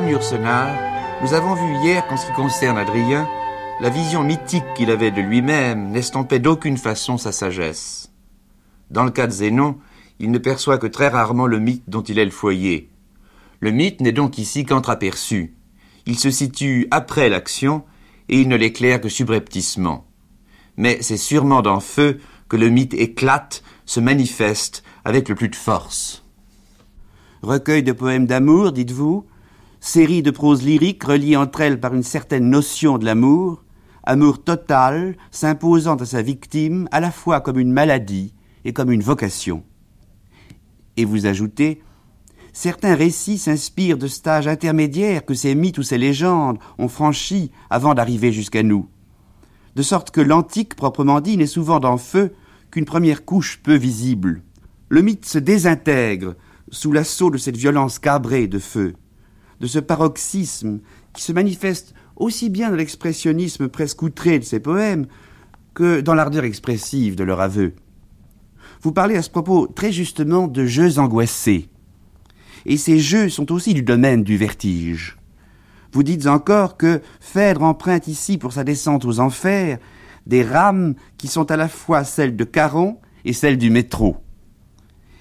[0.06, 3.26] Nous avons vu hier qu'en ce qui concerne Adrien,
[3.80, 8.12] la vision mythique qu'il avait de lui-même n'estampait d'aucune façon sa sagesse.
[8.90, 9.78] Dans le cas de Zénon,
[10.18, 12.90] il ne perçoit que très rarement le mythe dont il est le foyer.
[13.60, 15.54] Le mythe n'est donc ici qu'entre-aperçu.
[16.04, 17.82] Il se situe après l'action
[18.28, 20.06] et il ne l'éclaire que subrepticement.
[20.76, 25.56] Mais c'est sûrement dans Feu que le mythe éclate, se manifeste avec le plus de
[25.56, 26.24] force.
[27.42, 29.26] Recueil de poèmes d'amour, dites-vous,
[29.84, 33.64] série de prose lyrique reliée entre elles par une certaine notion de l'amour,
[34.02, 38.32] amour total s'imposant à sa victime à la fois comme une maladie
[38.64, 39.62] et comme une vocation.
[40.96, 41.82] Et vous ajoutez,
[42.54, 47.92] certains récits s'inspirent de stages intermédiaires que ces mythes ou ces légendes ont franchis avant
[47.92, 48.88] d'arriver jusqu'à nous.
[49.76, 52.32] De sorte que l'antique proprement dit n'est souvent dans feu
[52.70, 54.44] qu'une première couche peu visible.
[54.88, 56.36] Le mythe se désintègre
[56.70, 58.94] sous l'assaut de cette violence cabrée de feu
[59.60, 60.80] de ce paroxysme
[61.12, 65.06] qui se manifeste aussi bien dans l'expressionnisme presque outré de ses poèmes
[65.74, 67.74] que dans l'ardeur expressive de leur aveu.
[68.82, 71.68] Vous parlez à ce propos très justement de jeux angoissés.
[72.66, 75.18] Et ces jeux sont aussi du domaine du vertige.
[75.92, 79.78] Vous dites encore que Phèdre emprunte ici pour sa descente aux enfers
[80.26, 84.16] des rames qui sont à la fois celles de Caron et celles du métro.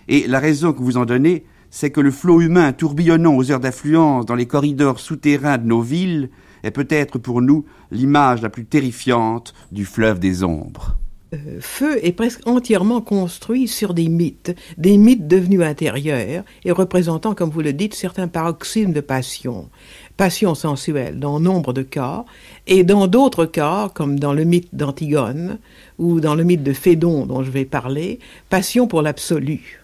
[0.08, 3.60] Et la raison que vous en donnez, c'est que le flot humain tourbillonnant aux heures
[3.60, 6.30] d'affluence dans les corridors souterrains de nos villes
[6.62, 11.00] est peut-être pour nous l'image la plus terrifiante du fleuve des ombres.
[11.34, 17.34] Euh, feu est presque entièrement construit sur des mythes, des mythes devenus intérieurs et représentant,
[17.34, 19.68] comme vous le dites, certains paroxysmes de passion.
[20.16, 22.24] Passion sensuelle dans nombre de cas,
[22.68, 25.58] et dans d'autres cas, comme dans le mythe d'Antigone
[25.98, 28.20] ou dans le mythe de Phédon dont je vais parler,
[28.52, 29.83] passion pour l'absolu.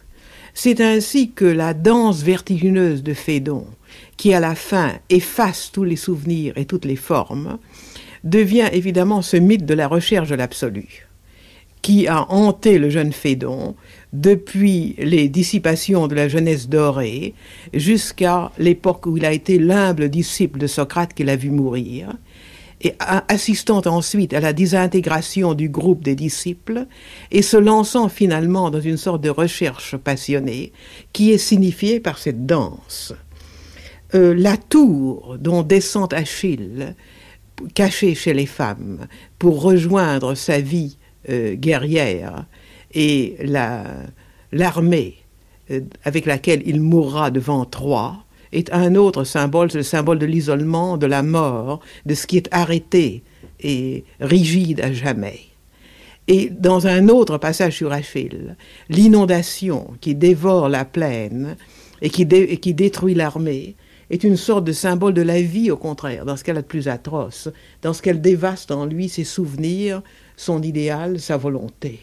[0.54, 3.66] C'est ainsi que la danse vertigineuse de Phédon,
[4.18, 7.58] qui à la fin efface tous les souvenirs et toutes les formes,
[8.24, 11.08] devient évidemment ce mythe de la recherche de l'absolu,
[11.82, 13.76] qui a hanté le jeune Phédon
[14.12, 17.34] depuis les dissipations de la jeunesse dorée
[17.74, 22.14] jusqu'à l'époque où il a été l'humble disciple de Socrate qu'il a vu mourir,
[22.82, 22.94] et
[23.28, 26.86] assistant ensuite à la désintégration du groupe des disciples
[27.32, 30.72] et se lançant finalement dans une sorte de recherche passionnée
[31.12, 33.14] qui est signifiée par cette danse.
[34.16, 36.96] Euh, la tour dont descend Achille,
[37.74, 40.98] cachée chez les femmes, pour rejoindre sa vie
[41.30, 42.46] euh, guerrière
[42.94, 43.38] et
[44.52, 45.18] l'armée
[45.70, 50.98] euh, avec laquelle il mourra devant Troie, est un autre symbole, le symbole de l'isolement,
[50.98, 53.24] de la mort, de ce qui est arrêté
[53.62, 55.40] et rigide à jamais.
[56.28, 58.56] Et dans un autre passage sur Achille,
[58.88, 61.56] l'inondation qui dévore la plaine
[62.02, 63.76] et qui, et qui détruit l'armée
[64.10, 66.68] est une sorte de symbole de la vie, au contraire, dans ce qu'elle a de
[66.68, 67.50] plus atroce,
[67.82, 70.02] dans ce qu'elle dévaste en lui ses souvenirs,
[70.36, 72.00] son idéal, sa volonté.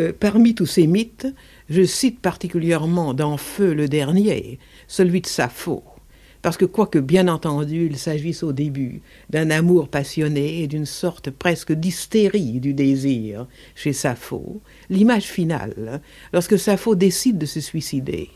[0.00, 1.26] Euh, parmi tous ces mythes,
[1.72, 4.58] je cite particulièrement dans Feu le dernier,
[4.88, 5.82] celui de Sappho,
[6.42, 11.30] parce que quoique bien entendu il s'agisse au début d'un amour passionné et d'une sorte
[11.30, 16.02] presque d'hystérie du désir chez Sappho, l'image finale,
[16.34, 18.28] lorsque Sappho décide de se suicider,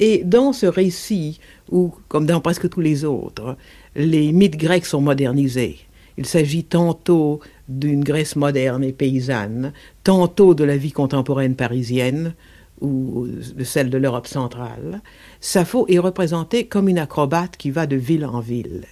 [0.00, 1.38] et dans ce récit,
[1.70, 3.56] où, comme dans presque tous les autres,
[3.94, 5.78] les mythes grecs sont modernisés,
[6.18, 12.34] il s'agit tantôt d'une Grèce moderne et paysanne, tantôt de la vie contemporaine parisienne,
[12.82, 15.00] ou de celle de l'Europe centrale,
[15.40, 18.84] Sappho est représentée comme une acrobate qui va de ville en ville.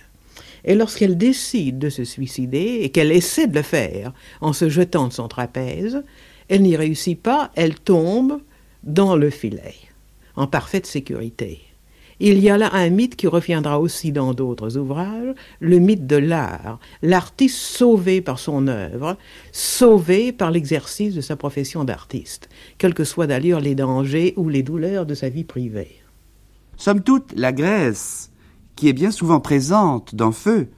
[0.64, 5.08] Et lorsqu'elle décide de se suicider et qu'elle essaie de le faire en se jetant
[5.08, 6.02] de son trapèze,
[6.48, 8.40] elle n'y réussit pas, elle tombe
[8.82, 9.74] dans le filet,
[10.36, 11.69] en parfaite sécurité.
[12.22, 16.16] Il y a là un mythe qui reviendra aussi dans d'autres ouvrages, le mythe de
[16.16, 19.16] l'art, l'artiste sauvé par son œuvre,
[19.52, 24.62] sauvé par l'exercice de sa profession d'artiste, quels que soient d'ailleurs les dangers ou les
[24.62, 26.02] douleurs de sa vie privée.
[26.76, 28.30] Somme toute, la Grèce,
[28.76, 30.68] qui est bien souvent présente dans Feu,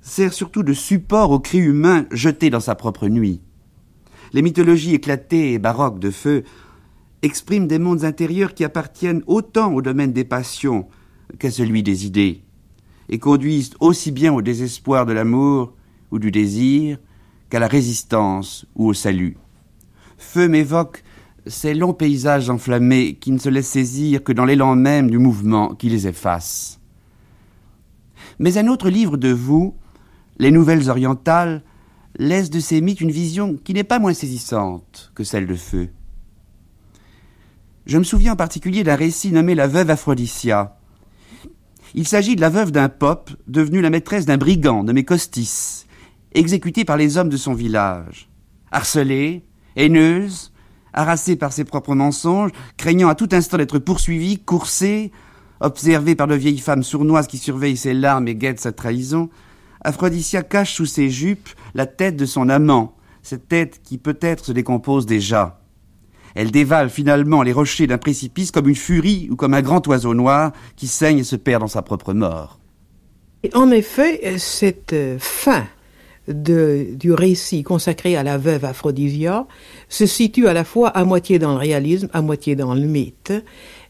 [0.00, 3.40] sert surtout de support au cri humain jeté dans sa propre nuit.
[4.32, 6.44] Les mythologies éclatées et baroques de Feu
[7.24, 10.86] exprime des mondes intérieurs qui appartiennent autant au domaine des passions
[11.38, 12.42] qu'à celui des idées,
[13.08, 15.74] et conduisent aussi bien au désespoir de l'amour
[16.10, 16.98] ou du désir
[17.48, 19.36] qu'à la résistance ou au salut.
[20.18, 21.02] Feu m'évoque
[21.46, 25.74] ces longs paysages enflammés qui ne se laissent saisir que dans l'élan même du mouvement
[25.74, 26.80] qui les efface.
[28.38, 29.76] Mais un autre livre de vous,
[30.38, 31.62] Les Nouvelles Orientales,
[32.16, 35.90] laisse de ces mythes une vision qui n'est pas moins saisissante que celle de Feu.
[37.86, 40.78] Je me souviens en particulier d'un récit nommé La veuve Aphrodisia.
[41.94, 45.84] Il s'agit de la veuve d'un pope, devenue la maîtresse d'un brigand nommé Costis,
[46.32, 48.30] exécuté par les hommes de son village.
[48.72, 49.44] Harcelée,
[49.76, 50.52] haineuse,
[50.94, 55.12] harassée par ses propres mensonges, craignant à tout instant d'être poursuivie, coursée,
[55.60, 59.28] observée par de vieilles femmes sournoises qui surveillent ses larmes et guettent sa trahison,
[59.82, 64.52] Aphrodisia cache sous ses jupes la tête de son amant, cette tête qui peut-être se
[64.52, 65.60] décompose déjà.
[66.34, 70.14] Elle dévale finalement les rochers d'un précipice comme une furie ou comme un grand oiseau
[70.14, 72.58] noir qui saigne et se perd dans sa propre mort.
[73.54, 75.66] en effet, cette euh, fin
[76.26, 79.46] du récit consacré à la veuve Aphrodisia
[79.90, 83.32] se situe à la fois à moitié dans le réalisme, à moitié dans le mythe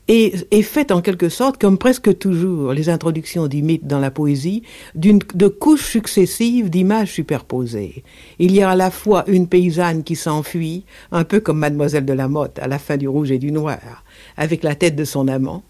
[0.08, 4.10] et est faite en quelque sorte, comme presque toujours les introductions du mythe dans la
[4.10, 4.62] poésie,
[4.94, 8.04] de couches successives d'images superposées.
[8.38, 12.12] Il y a à la fois une paysanne qui s'enfuit, un peu comme Mademoiselle de
[12.12, 14.04] la Motte à la fin du Rouge et du Noir,
[14.36, 15.62] avec la tête de son amant.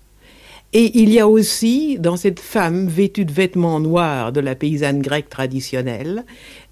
[0.76, 5.00] Et il y a aussi, dans cette femme vêtue de vêtements noirs de la paysanne
[5.00, 6.24] grecque traditionnelle,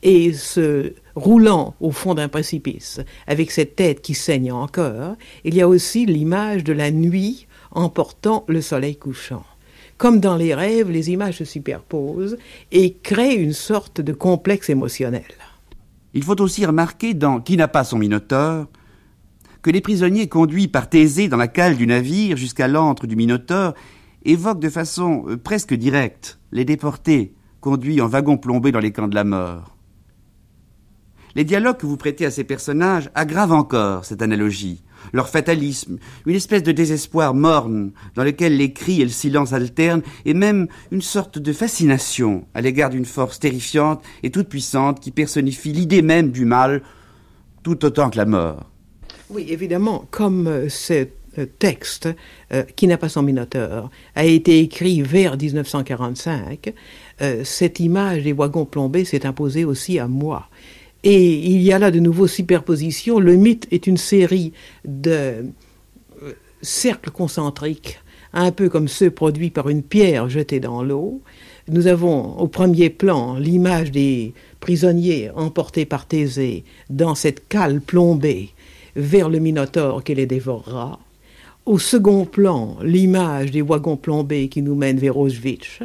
[0.02, 2.98] et se roulant au fond d'un précipice,
[3.28, 8.44] avec cette tête qui saigne encore, il y a aussi l'image de la nuit emportant
[8.48, 9.44] le soleil couchant.
[9.98, 12.36] Comme dans les rêves, les images se superposent
[12.70, 15.22] et créent une sorte de complexe émotionnel.
[16.14, 18.66] Il faut aussi remarquer dans Qui n'a pas son Minotaure
[19.62, 23.74] que les prisonniers conduits par Thésée dans la cale du navire jusqu'à l'antre du Minotaure
[24.24, 29.08] évoquent de façon euh, presque directe les déportés conduits en wagon plombé dans les camps
[29.08, 29.76] de la mort.
[31.34, 36.34] Les dialogues que vous prêtez à ces personnages aggravent encore cette analogie, leur fatalisme, une
[36.36, 41.02] espèce de désespoir morne dans lequel les cris et le silence alternent, et même une
[41.02, 46.30] sorte de fascination à l'égard d'une force terrifiante et toute puissante qui personnifie l'idée même
[46.30, 46.82] du mal
[47.62, 48.70] tout autant que la mort.
[49.30, 51.06] Oui, évidemment, comme euh, ce
[51.38, 52.08] euh, texte,
[52.52, 56.74] euh, qui n'a pas son minotaure, a été écrit vers 1945,
[57.44, 60.48] cette image des wagons plombés s'est imposée aussi à moi.
[61.04, 63.18] Et il y a là de nouveau superpositions.
[63.18, 64.52] Le mythe est une série
[64.84, 65.42] de euh,
[66.62, 67.98] cercles concentriques,
[68.32, 71.20] un peu comme ceux produits par une pierre jetée dans l'eau.
[71.68, 78.50] nous avons au premier plan l'image des prisonniers emportés par Thésée dans cette cale plombée
[78.94, 81.00] vers le Minotaure qui les dévorera.
[81.64, 85.80] Au second plan, l'image des wagons plombés qui nous mènent vers Auschwitz.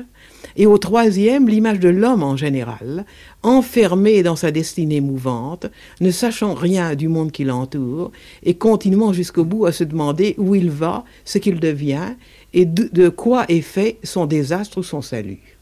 [0.60, 3.06] Et au troisième, l'image de l'homme en général,
[3.44, 5.68] enfermé dans sa destinée mouvante,
[6.02, 10.56] ne sachant rien du monde qui l'entoure, et continuant jusqu'au bout à se demander où
[10.56, 12.16] il va, ce qu'il devient,
[12.54, 15.60] et de, quoi est fait son désastre ou son salut.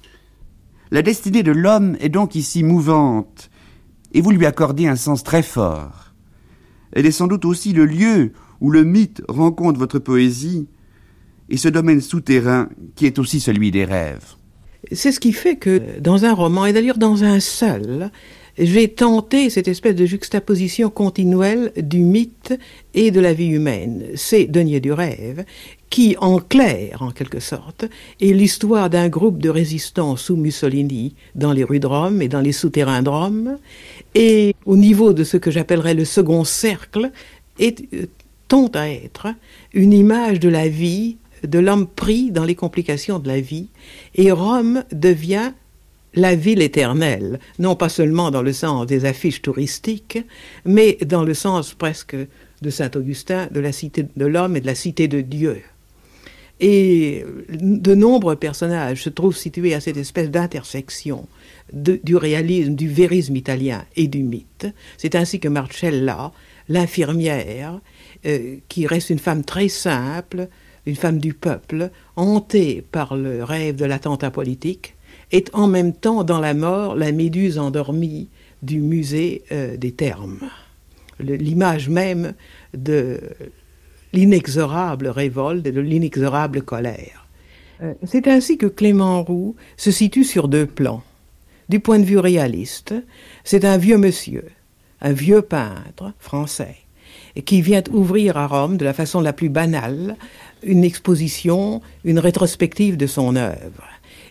[0.92, 3.50] La destinée de l'homme est donc ici mouvante,
[4.14, 6.14] et vous lui accordez un sens très fort.
[6.94, 8.32] Elle est sans doute aussi le lieu
[8.62, 10.70] où le mythe rencontre votre poésie,
[11.50, 14.36] et ce domaine souterrain qui est aussi celui des rêves.
[14.92, 18.12] C'est ce qui fait que dans un roman, et d'ailleurs dans un seul,
[18.58, 22.58] j'ai tenté cette espèce de juxtaposition continuelle du mythe
[22.94, 24.06] et de la vie humaine.
[24.16, 25.44] C'est Denier du rêve
[25.90, 27.86] qui, en clair, en quelque sorte,
[28.22, 32.42] est l'histoire d'un groupe de résistants sous Mussolini dans les rues de Rome et dans
[32.42, 33.58] les souterrains de Rome,
[34.14, 37.12] et au niveau de ce que j'appellerais le second cercle,
[37.60, 38.08] est, euh,
[38.48, 39.28] tend à être
[39.74, 43.70] une image de la vie de l'homme pris dans les complications de la vie,
[44.16, 45.52] et Rome devient
[46.16, 50.20] la ville éternelle, non pas seulement dans le sens des affiches touristiques,
[50.64, 52.16] mais dans le sens presque
[52.62, 55.62] de Saint Augustin, de la cité de l'homme et de la cité de Dieu.
[56.62, 61.28] Et de nombreux personnages se trouvent situés à cette espèce d'intersection
[61.74, 64.68] du réalisme, du vérisme italien et du mythe.
[64.98, 66.32] C'est ainsi que Marcella,
[66.70, 67.82] l'infirmière,
[68.26, 70.48] euh, qui reste une femme très simple,
[70.86, 74.96] une femme du peuple, hantée par le rêve de l'attentat politique,
[75.32, 78.30] est en même temps dans la mort la méduse endormie
[78.62, 80.40] du musée euh, des termes.
[81.20, 82.34] L'image même
[82.76, 83.20] de
[84.14, 87.28] l'inexorable révolte et de l'inexorable colère.
[87.82, 91.04] Euh, c'est ainsi que Clément Roux se situe sur deux plans.
[91.68, 92.94] Du point de vue réaliste,
[93.44, 94.46] c'est un vieux monsieur,
[95.02, 96.78] un vieux peintre français,
[97.42, 100.16] qui vient ouvrir à Rome de la façon la plus banale
[100.64, 103.84] une exposition, une rétrospective de son œuvre,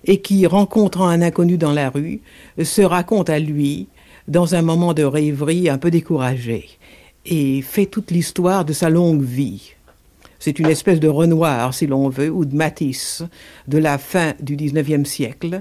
[0.05, 2.20] et qui, rencontrant un inconnu dans la rue,
[2.62, 3.88] se raconte à lui,
[4.26, 6.68] dans un moment de rêverie un peu découragé,
[7.26, 9.74] et fait toute l'histoire de sa longue vie.
[10.38, 13.22] C'est une espèce de Renoir, si l'on veut, ou de Matisse,
[13.68, 15.61] de la fin du XIXe siècle,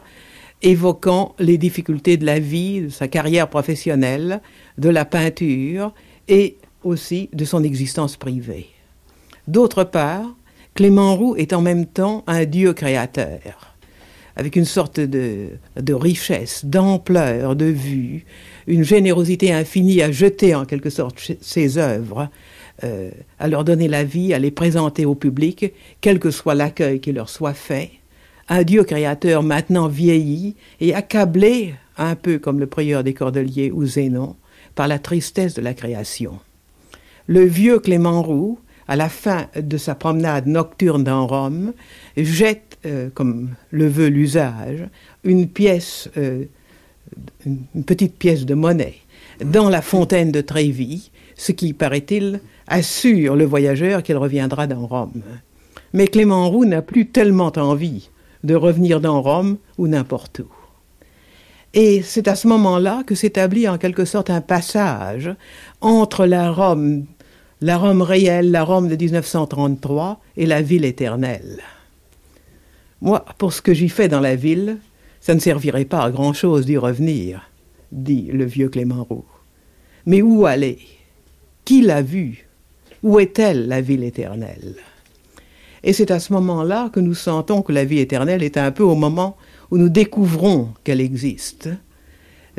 [0.62, 4.41] évoquant les difficultés de la vie, de sa carrière professionnelle,
[4.78, 5.94] de la peinture
[6.28, 8.68] et aussi de son existence privée.
[9.48, 10.36] D'autre part,
[10.76, 13.76] Clément Roux est en même temps un dieu créateur,
[14.36, 15.50] avec une sorte de,
[15.94, 18.26] richesse, d'ampleur, de vue,
[18.66, 22.30] une générosité infinie à jeter en quelque sorte ses œuvres,
[22.84, 27.00] euh, à leur donner la vie, à les présenter au public, quel que soit l'accueil
[27.00, 27.92] qui leur soit fait.
[28.50, 33.86] Un Dieu créateur maintenant vieilli et accablé, un peu comme le prieur des Cordeliers ou
[33.86, 34.36] Zénon,
[34.74, 36.40] par la tristesse de la création.
[37.28, 41.74] Le vieux Clément Roux, à la fin de sa promenade nocturne dans Rome,
[42.18, 44.86] jette, euh, comme le veut l'usage,
[45.24, 46.44] une pièce, euh,
[47.46, 48.96] une petite pièce de monnaie
[49.44, 55.22] dans la fontaine de Trévis, ce qui, paraît-il, assure le voyageur qu'il reviendra dans Rome.
[55.94, 58.10] Mais Clément Roux n'a plus tellement envie
[58.44, 60.62] de revenir dans Rome ou n'importe où.
[61.74, 65.34] Et c'est à ce moment-là que s'établit en quelque sorte un passage
[65.82, 67.06] entre la Rome
[67.64, 71.62] la Rome réelle, la Rome de 1933 et la ville éternelle.
[73.02, 74.80] Moi, pour ce que j'y fais dans la ville,
[75.22, 77.50] ça ne servirait pas à grand-chose d'y revenir,
[77.94, 79.24] dit le vieux Clément Roux.
[80.06, 80.80] Mais où aller?
[81.64, 82.50] Qui l'a vue?
[83.02, 84.76] Où est-elle, la ville éternelle?
[85.84, 88.84] Et c'est à ce moment-là que nous sentons que la vie éternelle est un peu
[88.84, 89.38] au moment
[89.74, 91.68] où nous découvrons qu'elle existe.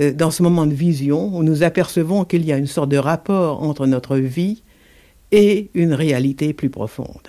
[0.01, 2.97] Euh, dans ce moment de vision, où nous apercevons qu'il y a une sorte de
[2.97, 4.65] rapport entre notre vie
[5.31, 7.29] et une réalité plus profonde.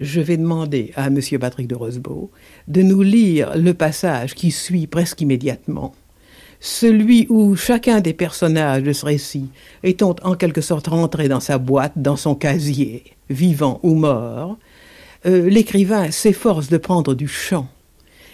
[0.00, 1.20] Je vais demander à M.
[1.38, 2.32] Patrick de Rosebeau
[2.66, 5.94] de nous lire le passage qui suit presque immédiatement,
[6.58, 9.46] celui où chacun des personnages de ce récit
[9.84, 14.58] étant en quelque sorte rentré dans sa boîte, dans son casier, vivant ou mort,
[15.24, 17.68] euh, l'écrivain s'efforce de prendre du champ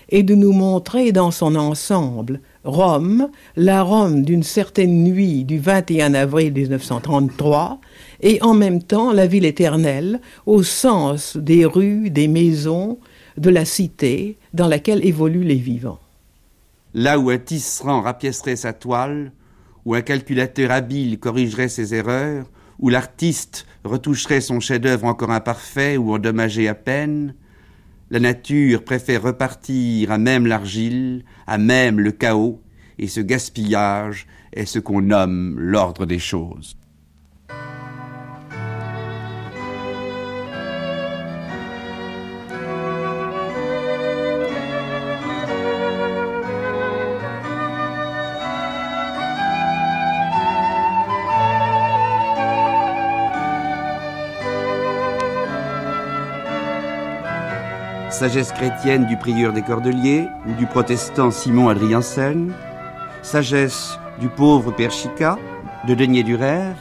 [0.09, 6.15] et de nous montrer dans son ensemble Rome, la Rome d'une certaine nuit du 21
[6.15, 7.81] avril 1933,
[8.21, 12.99] et en même temps la ville éternelle, au sens des rues, des maisons,
[13.37, 16.01] de la cité dans laquelle évoluent les vivants.
[16.95, 19.33] Là où un tisserand rapiècerait sa toile,
[19.85, 22.47] où un calculateur habile corrigerait ses erreurs,
[22.79, 27.35] où l'artiste retoucherait son chef-d'œuvre encore imparfait ou endommagé à peine,
[28.09, 32.63] La nature préfère repartir à même l'argile, à même le chaos,
[32.99, 36.77] et ce gaspillage est ce qu'on nomme l'ordre des choses.
[58.17, 62.51] Sagesse chrétienne du prieur des Cordeliers ou du protestant Simon Adriansen,
[63.23, 65.39] sagesse du pauvre Père Chica,
[65.87, 66.79] de Denier du Rêve,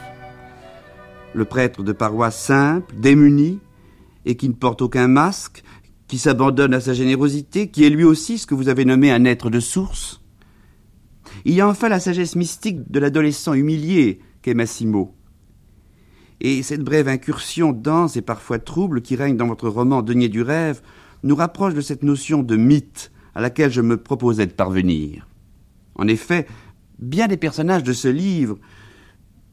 [1.34, 3.60] le prêtre de paroisse simple, démuni,
[4.24, 5.62] et qui ne porte aucun masque,
[6.08, 9.26] qui s'abandonne à sa générosité, qui est lui aussi ce que vous avez nommé un
[9.26, 10.22] être de source.
[11.44, 15.14] Il y a enfin la sagesse mystique de l'adolescent humilié qu'est Massimo.
[16.40, 20.40] Et cette brève incursion dense et parfois trouble qui règne dans votre roman Denier du
[20.40, 20.80] Rêve
[21.26, 25.28] nous rapproche de cette notion de mythe à laquelle je me proposais de parvenir.
[25.96, 26.46] En effet,
[26.98, 28.58] bien des personnages de ce livre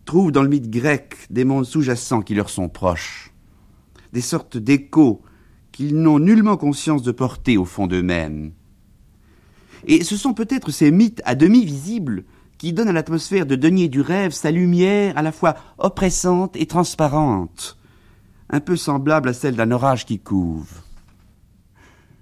[0.05, 3.34] trouvent dans le mythe grec des mondes sous-jacents qui leur sont proches,
[4.13, 5.21] des sortes d'échos
[5.71, 8.51] qu'ils n'ont nullement conscience de porter au fond d'eux-mêmes.
[9.86, 12.24] Et ce sont peut-être ces mythes à demi visibles
[12.57, 16.67] qui donnent à l'atmosphère de Denier du rêve sa lumière à la fois oppressante et
[16.67, 17.78] transparente,
[18.49, 20.69] un peu semblable à celle d'un orage qui couve.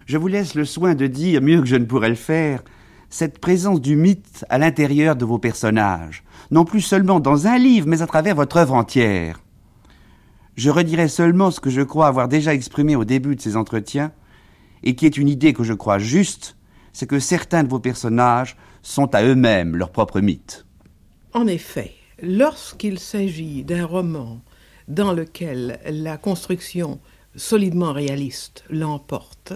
[0.05, 2.63] Je vous laisse le soin de dire, mieux que je ne pourrais le faire,
[3.09, 7.87] cette présence du mythe à l'intérieur de vos personnages, non plus seulement dans un livre,
[7.87, 9.41] mais à travers votre œuvre entière.
[10.55, 14.11] Je redirai seulement ce que je crois avoir déjà exprimé au début de ces entretiens,
[14.83, 16.55] et qui est une idée que je crois juste,
[16.93, 20.65] c'est que certains de vos personnages sont à eux-mêmes leur propre mythe.
[21.33, 24.41] En effet, lorsqu'il s'agit d'un roman
[24.87, 26.99] dans lequel la construction
[27.35, 29.53] solidement réaliste l'emporte,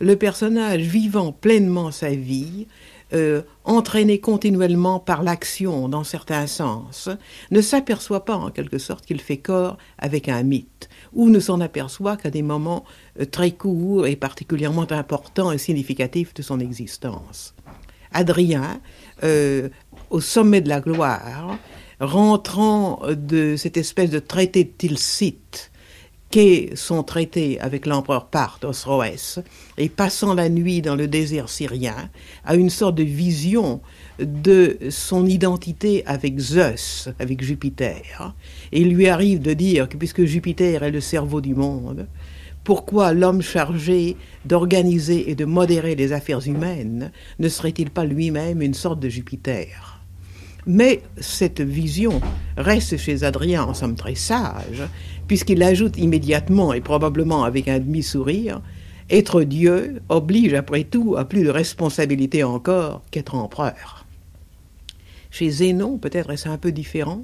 [0.00, 2.66] le personnage vivant pleinement sa vie,
[3.12, 7.08] euh, entraîné continuellement par l'action dans certains sens,
[7.52, 11.60] ne s'aperçoit pas en quelque sorte qu'il fait corps avec un mythe, ou ne s'en
[11.60, 12.84] aperçoit qu'à des moments
[13.20, 17.54] euh, très courts et particulièrement importants et significatifs de son existence.
[18.12, 18.80] Adrien,
[19.22, 19.68] euh,
[20.10, 21.58] au sommet de la gloire,
[22.00, 25.70] rentrant de cette espèce de traité de Tilsit,
[26.30, 29.38] qu'est son traité avec l'empereur Parthes, Osroès,
[29.78, 32.10] et passant la nuit dans le désert syrien,
[32.44, 33.80] a une sorte de vision
[34.18, 38.34] de son identité avec Zeus, avec Jupiter.
[38.72, 42.06] Et il lui arrive de dire que puisque Jupiter est le cerveau du monde,
[42.64, 48.74] pourquoi l'homme chargé d'organiser et de modérer les affaires humaines ne serait-il pas lui-même une
[48.74, 50.00] sorte de Jupiter?
[50.66, 52.20] Mais cette vision
[52.56, 54.82] reste chez Adrien en somme très sage,
[55.28, 58.60] puisqu'il ajoute immédiatement, et probablement avec un demi-sourire,
[59.10, 64.06] être Dieu oblige après tout à plus de responsabilité encore qu'être empereur.
[65.30, 67.22] Chez Zénon, peut-être est-ce un peu différent.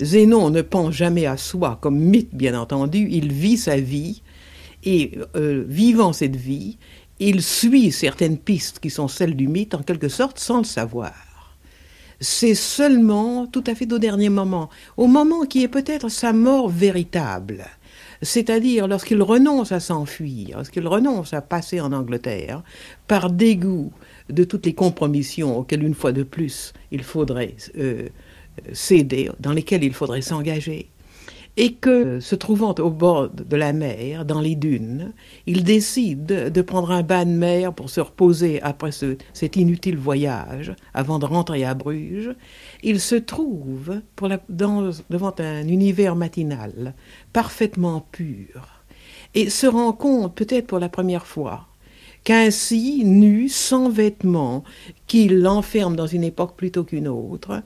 [0.00, 4.22] Zénon ne pense jamais à soi comme mythe, bien entendu, il vit sa vie,
[4.84, 6.78] et euh, vivant cette vie,
[7.18, 11.12] il suit certaines pistes qui sont celles du mythe en quelque sorte sans le savoir
[12.20, 16.68] c'est seulement tout à fait au dernier moment, au moment qui est peut-être sa mort
[16.68, 17.64] véritable,
[18.22, 22.62] c'est-à-dire lorsqu'il renonce à s'enfuir, lorsqu'il renonce à passer en Angleterre,
[23.06, 23.90] par dégoût
[24.28, 28.08] de toutes les compromissions auxquelles une fois de plus il faudrait euh,
[28.72, 30.90] céder, dans lesquelles il faudrait s'engager,
[31.56, 35.12] et que, se trouvant au bord de la mer, dans les dunes,
[35.46, 40.74] il décide de prendre un bain de mer pour se reposer après cet inutile voyage,
[40.94, 42.34] avant de rentrer à Bruges,
[42.82, 44.00] il se trouve
[44.48, 46.94] devant un univers matinal,
[47.32, 48.84] parfaitement pur,
[49.34, 51.66] et se rend compte, peut-être pour la première fois,
[52.24, 54.64] qu'ainsi, nu, sans vêtements,
[55.06, 57.62] qu'il l'enferme dans une époque plutôt qu'une autre,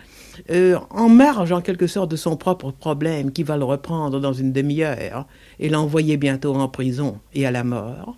[0.50, 4.32] euh, en marge en quelque sorte de son propre problème qui va le reprendre dans
[4.32, 5.26] une demi-heure
[5.58, 8.16] et l'envoyer bientôt en prison et à la mort,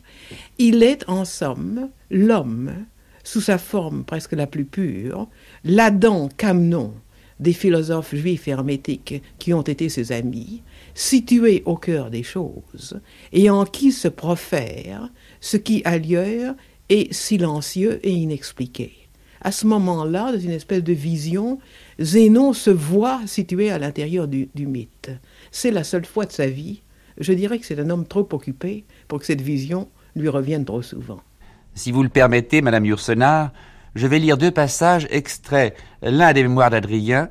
[0.58, 2.72] il est en somme l'homme,
[3.24, 5.28] sous sa forme presque la plus pure,
[5.64, 6.92] l'Adam Camnon
[7.40, 10.62] des philosophes juifs hermétiques qui ont été ses amis,
[10.94, 13.00] situé au cœur des choses,
[13.32, 15.10] et en qui se profère
[15.40, 16.54] ce qui ailleurs
[16.88, 19.05] est silencieux et inexpliqué.
[19.42, 21.58] À ce moment-là, dans une espèce de vision,
[22.00, 25.10] Zénon se voit situé à l'intérieur du, mythe.
[25.50, 26.82] C'est la seule fois de sa vie.
[27.18, 30.82] Je dirais que c'est un homme trop occupé pour que cette vision lui revienne trop
[30.82, 31.20] souvent.
[31.74, 33.52] Si vous le permettez, Madame Yourcenar,
[33.94, 37.30] je vais lire deux passages extraits, l'un des mémoires d'Adrien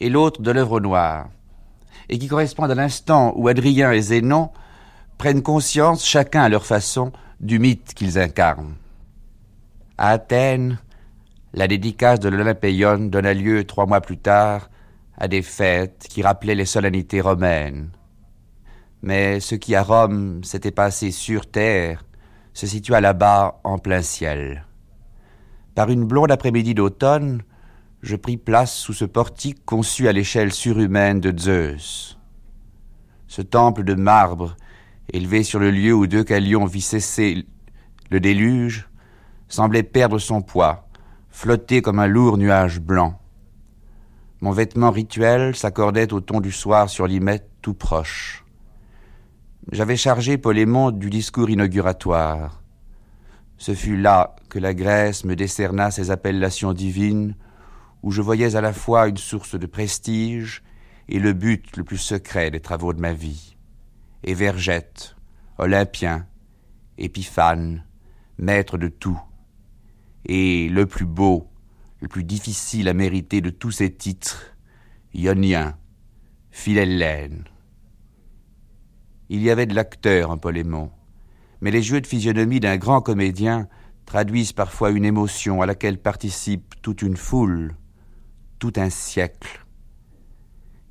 [0.00, 1.28] et l'autre de l'œuvre noire,
[2.08, 4.50] et qui correspondent à l'instant où Adrien et Zénon
[5.18, 8.74] prennent conscience, chacun à leur façon, du mythe qu'ils incarnent.
[9.98, 10.78] À Athènes,
[11.56, 14.68] la dédicace de l'Olympéion donna lieu trois mois plus tard
[15.16, 17.90] à des fêtes qui rappelaient les solennités romaines.
[19.00, 22.04] Mais ce qui à Rome s'était passé sur terre
[22.52, 24.66] se situa là-bas en plein ciel.
[25.74, 27.42] Par une blonde après-midi d'automne,
[28.02, 32.18] je pris place sous ce portique conçu à l'échelle surhumaine de Zeus.
[33.28, 34.56] Ce temple de marbre,
[35.10, 37.46] élevé sur le lieu où deux calions vit cesser
[38.10, 38.88] le déluge,
[39.48, 40.85] semblait perdre son poids,
[41.36, 43.20] flotter comme un lourd nuage blanc.
[44.40, 48.42] Mon vêtement rituel s'accordait au ton du soir sur l'imette tout proche.
[49.70, 52.62] J'avais chargé Polémon du discours inauguratoire.
[53.58, 57.34] Ce fut là que la Grèce me décerna ses appellations divines,
[58.02, 60.62] où je voyais à la fois une source de prestige
[61.10, 63.58] et le but le plus secret des travaux de ma vie.
[64.24, 65.16] Et Vergette,
[65.58, 66.26] Olympien,
[66.96, 67.84] Épiphane,
[68.38, 69.20] maître de tout,
[70.26, 71.48] et le plus beau,
[72.00, 74.56] le plus difficile à mériter de tous ces titres,
[75.14, 75.76] Ionien,
[76.50, 77.44] Philhellène.
[79.28, 80.90] Il y avait de l'acteur en Polémon,
[81.60, 83.68] mais les jeux de physionomie d'un grand comédien
[84.04, 87.74] traduisent parfois une émotion à laquelle participe toute une foule,
[88.58, 89.64] tout un siècle.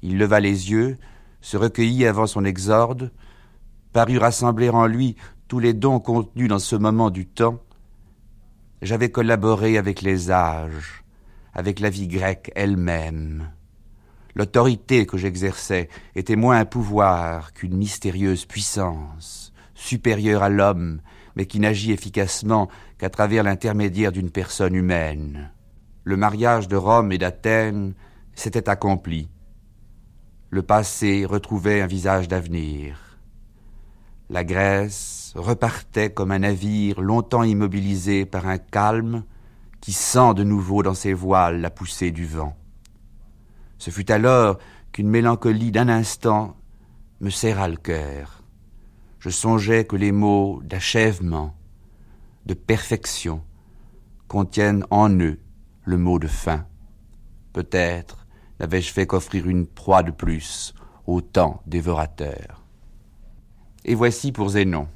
[0.02, 0.98] Il leva les yeux,
[1.42, 3.12] se recueillit avant son exorde,
[3.94, 5.16] parut rassembler en lui
[5.48, 7.60] tous les dons contenus dans ce moment du temps.
[8.86, 11.04] J'avais collaboré avec les âges,
[11.56, 13.50] avec la vie grecque elle-même.
[14.36, 21.02] L'autorité que j'exerçais était moins un pouvoir qu'une mystérieuse puissance, supérieure à l'homme,
[21.36, 22.70] mais qui n'agit efficacement
[23.00, 25.50] qu'à travers l'intermédiaire d'une personne humaine.
[26.04, 27.96] Le mariage de Rome et d'Athènes
[28.36, 29.30] s'était accompli.
[30.52, 33.18] Le passé retrouvait un visage d'avenir.
[34.30, 39.24] La Grèce repartait comme un navire longtemps immobilisé par un calme
[39.82, 42.58] qui sent de nouveau dans ses voiles la poussée du vent.
[43.78, 44.58] Ce fut alors
[44.92, 46.56] qu'une mélancolie d'un instant
[47.20, 48.42] me serra le cœur.
[49.20, 51.56] Je songeais que les mots d'achèvement,
[52.46, 53.44] de perfection,
[54.28, 55.40] contiennent en eux
[55.84, 56.66] le mot de fin.
[57.54, 58.26] Peut-être
[58.60, 60.74] n'avais-je fait qu'offrir une proie de plus
[61.06, 62.64] au temps dévorateur.
[63.84, 64.88] Et voici pour Zénon.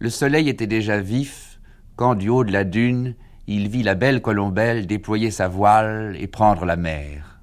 [0.00, 1.48] Le soleil était déjà vif
[1.96, 3.16] quand, du haut de la dune,
[3.48, 7.40] il vit la belle Colombelle déployer sa voile et prendre la mer.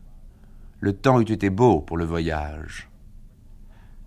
[0.80, 2.90] Le temps eût été beau pour le voyage.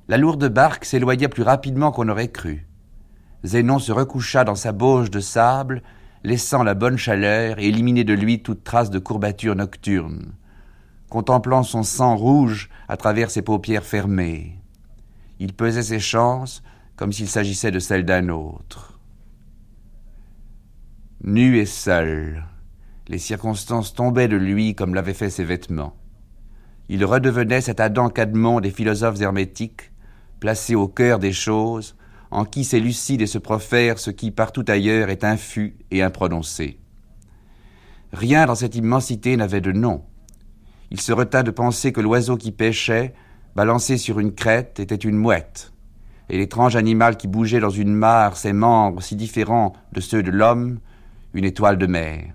[0.08, 2.66] La lourde barque s'éloigna plus rapidement qu'on aurait cru.
[3.44, 5.82] Zénon se recoucha dans sa bauge de sable,
[6.24, 10.32] laissant la bonne chaleur éliminer de lui toute trace de courbature nocturne,
[11.10, 14.58] contemplant son sang rouge à travers ses paupières fermées.
[15.38, 16.62] Il pesait ses chances
[16.98, 18.98] comme s'il s'agissait de celles d'un autre.
[21.22, 22.44] Nu et seul,
[23.06, 25.96] les circonstances tombaient de lui comme l'avaient fait ses vêtements.
[26.88, 29.92] Il redevenait cet Adam Cadmon des philosophes hermétiques,
[30.40, 31.96] placé au cœur des choses,
[32.32, 36.80] en qui s'élucide et se profère ce qui partout ailleurs est infus et imprononcé.
[38.12, 40.02] Rien dans cette immensité n'avait de nom.
[40.90, 43.14] Il se retint de penser que l'oiseau qui pêchait,
[43.54, 45.72] balancé sur une crête, était une mouette,
[46.30, 50.30] et l'étrange animal qui bougeait dans une mare, ses membres si différents de ceux de
[50.30, 50.78] l'homme,
[51.34, 52.34] une étoile de mer.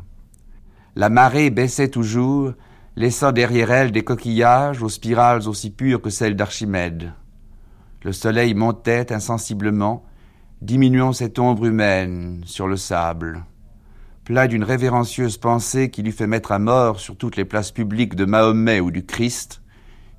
[0.95, 2.53] La marée baissait toujours,
[2.95, 7.13] laissant derrière elle des coquillages aux spirales aussi pures que celles d'Archimède.
[8.03, 10.03] Le soleil montait insensiblement,
[10.61, 13.43] diminuant cette ombre humaine sur le sable.
[14.23, 18.15] Plein d'une révérencieuse pensée qui lui fait mettre à mort sur toutes les places publiques
[18.15, 19.62] de Mahomet ou du Christ,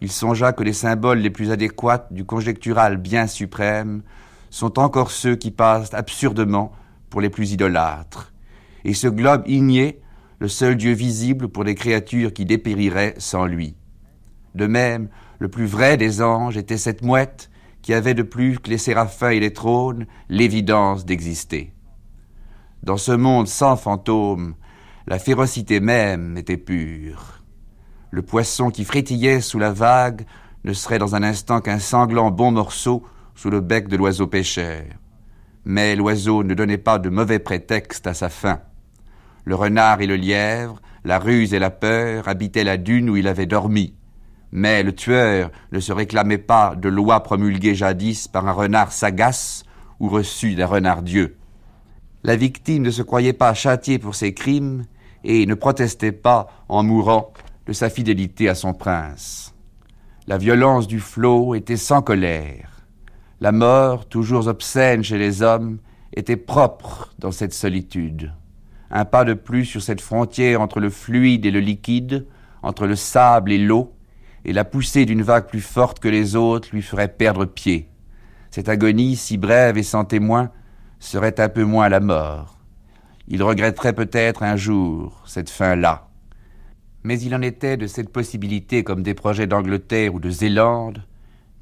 [0.04, 4.02] il songea que les symboles les plus adéquats du conjectural bien suprême
[4.50, 6.72] sont encore ceux qui passent absurdement
[7.08, 8.34] pour les plus idolâtres
[8.84, 10.00] et ce globe igné,
[10.38, 13.76] le seul Dieu visible pour des créatures qui dépériraient sans lui.
[14.54, 17.50] De même, le plus vrai des anges était cette mouette
[17.82, 21.72] qui avait de plus que les séraphins et les trônes l'évidence d'exister.
[22.82, 24.54] Dans ce monde sans fantômes,
[25.06, 27.43] la férocité même était pure.
[28.14, 30.24] Le poisson qui frétillait sous la vague
[30.62, 33.02] ne serait dans un instant qu'un sanglant bon morceau
[33.34, 34.84] sous le bec de l'oiseau pêcheur.
[35.64, 38.60] Mais l'oiseau ne donnait pas de mauvais prétexte à sa faim.
[39.44, 43.26] Le renard et le lièvre, la ruse et la peur habitaient la dune où il
[43.26, 43.94] avait dormi.
[44.52, 49.64] Mais le tueur ne se réclamait pas de lois promulguées jadis par un renard sagace
[49.98, 51.36] ou reçues d'un renard dieu.
[52.22, 54.84] La victime ne se croyait pas châtiée pour ses crimes
[55.24, 57.32] et ne protestait pas, en mourant,
[57.66, 59.54] de sa fidélité à son prince.
[60.26, 62.86] La violence du flot était sans colère.
[63.40, 65.78] La mort, toujours obscène chez les hommes,
[66.14, 68.32] était propre dans cette solitude.
[68.90, 72.26] Un pas de plus sur cette frontière entre le fluide et le liquide,
[72.62, 73.94] entre le sable et l'eau,
[74.44, 77.88] et la poussée d'une vague plus forte que les autres lui ferait perdre pied.
[78.50, 80.50] Cette agonie, si brève et sans témoin,
[81.00, 82.58] serait un peu moins la mort.
[83.26, 86.03] Il regretterait peut-être un jour cette fin-là.
[87.04, 91.04] Mais il en était de cette possibilité comme des projets d'Angleterre ou de Zélande,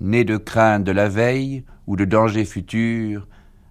[0.01, 3.27] nés de crainte de la veille ou de danger futur,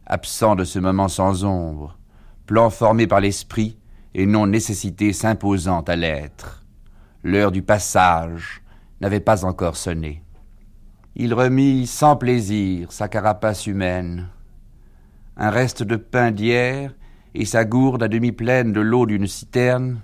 [0.06, 1.98] absents de ce moment sans ombre,
[2.46, 3.78] plan formé par l'esprit
[4.14, 6.66] et non nécessité s'imposant à l'être.
[7.24, 8.62] L'heure du passage
[9.00, 10.24] n'avait pas encore sonné.
[11.16, 14.28] Il remit sans plaisir sa carapace humaine.
[15.38, 16.94] Un reste de pain d'hier
[17.34, 20.02] et sa gourde à demi pleine de l'eau d'une citerne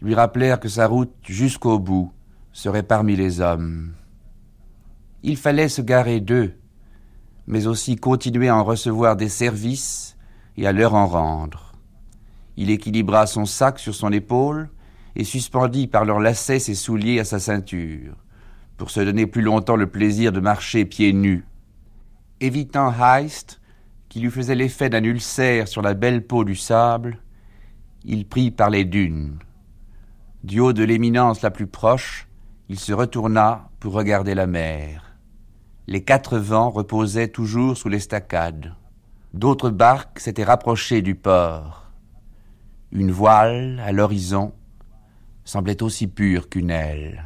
[0.00, 2.12] lui rappelèrent que sa route jusqu'au bout
[2.52, 3.92] serait parmi les hommes.
[5.22, 6.54] Il fallait se garer d'eux,
[7.46, 10.16] mais aussi continuer à en recevoir des services
[10.56, 11.72] et à leur en rendre.
[12.56, 14.70] Il équilibra son sac sur son épaule
[15.14, 18.16] et suspendit par leurs lacets ses souliers à sa ceinture,
[18.76, 21.44] pour se donner plus longtemps le plaisir de marcher pieds nus.
[22.40, 23.60] Évitant Heist,
[24.08, 27.18] qui lui faisait l'effet d'un ulcère sur la belle peau du sable,
[28.04, 29.38] il prit par les dunes.
[30.46, 32.28] Du haut de l'éminence la plus proche,
[32.68, 35.16] il se retourna pour regarder la mer.
[35.88, 38.72] Les quatre vents reposaient toujours sous l'estacade.
[39.34, 41.90] D'autres barques s'étaient rapprochées du port.
[42.92, 44.52] Une voile, à l'horizon,
[45.42, 47.24] semblait aussi pure qu'une aile.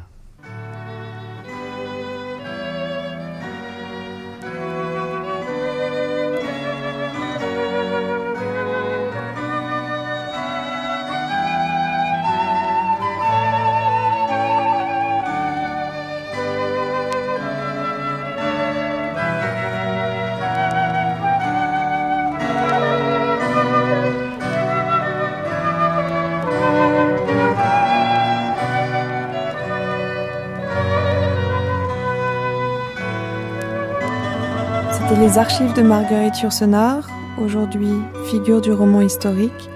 [35.21, 37.07] Les archives de Marguerite Yourcenar,
[37.39, 37.93] aujourd'hui
[38.31, 39.69] figure du roman historique,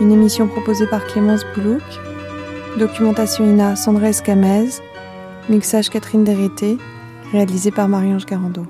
[0.00, 1.82] une émission proposée par Clémence Boulouk,
[2.78, 4.68] documentation INA Sandra Escamez,
[5.48, 6.78] mixage Catherine Derrité,
[7.32, 8.64] réalisé par Marie-Ange Garando.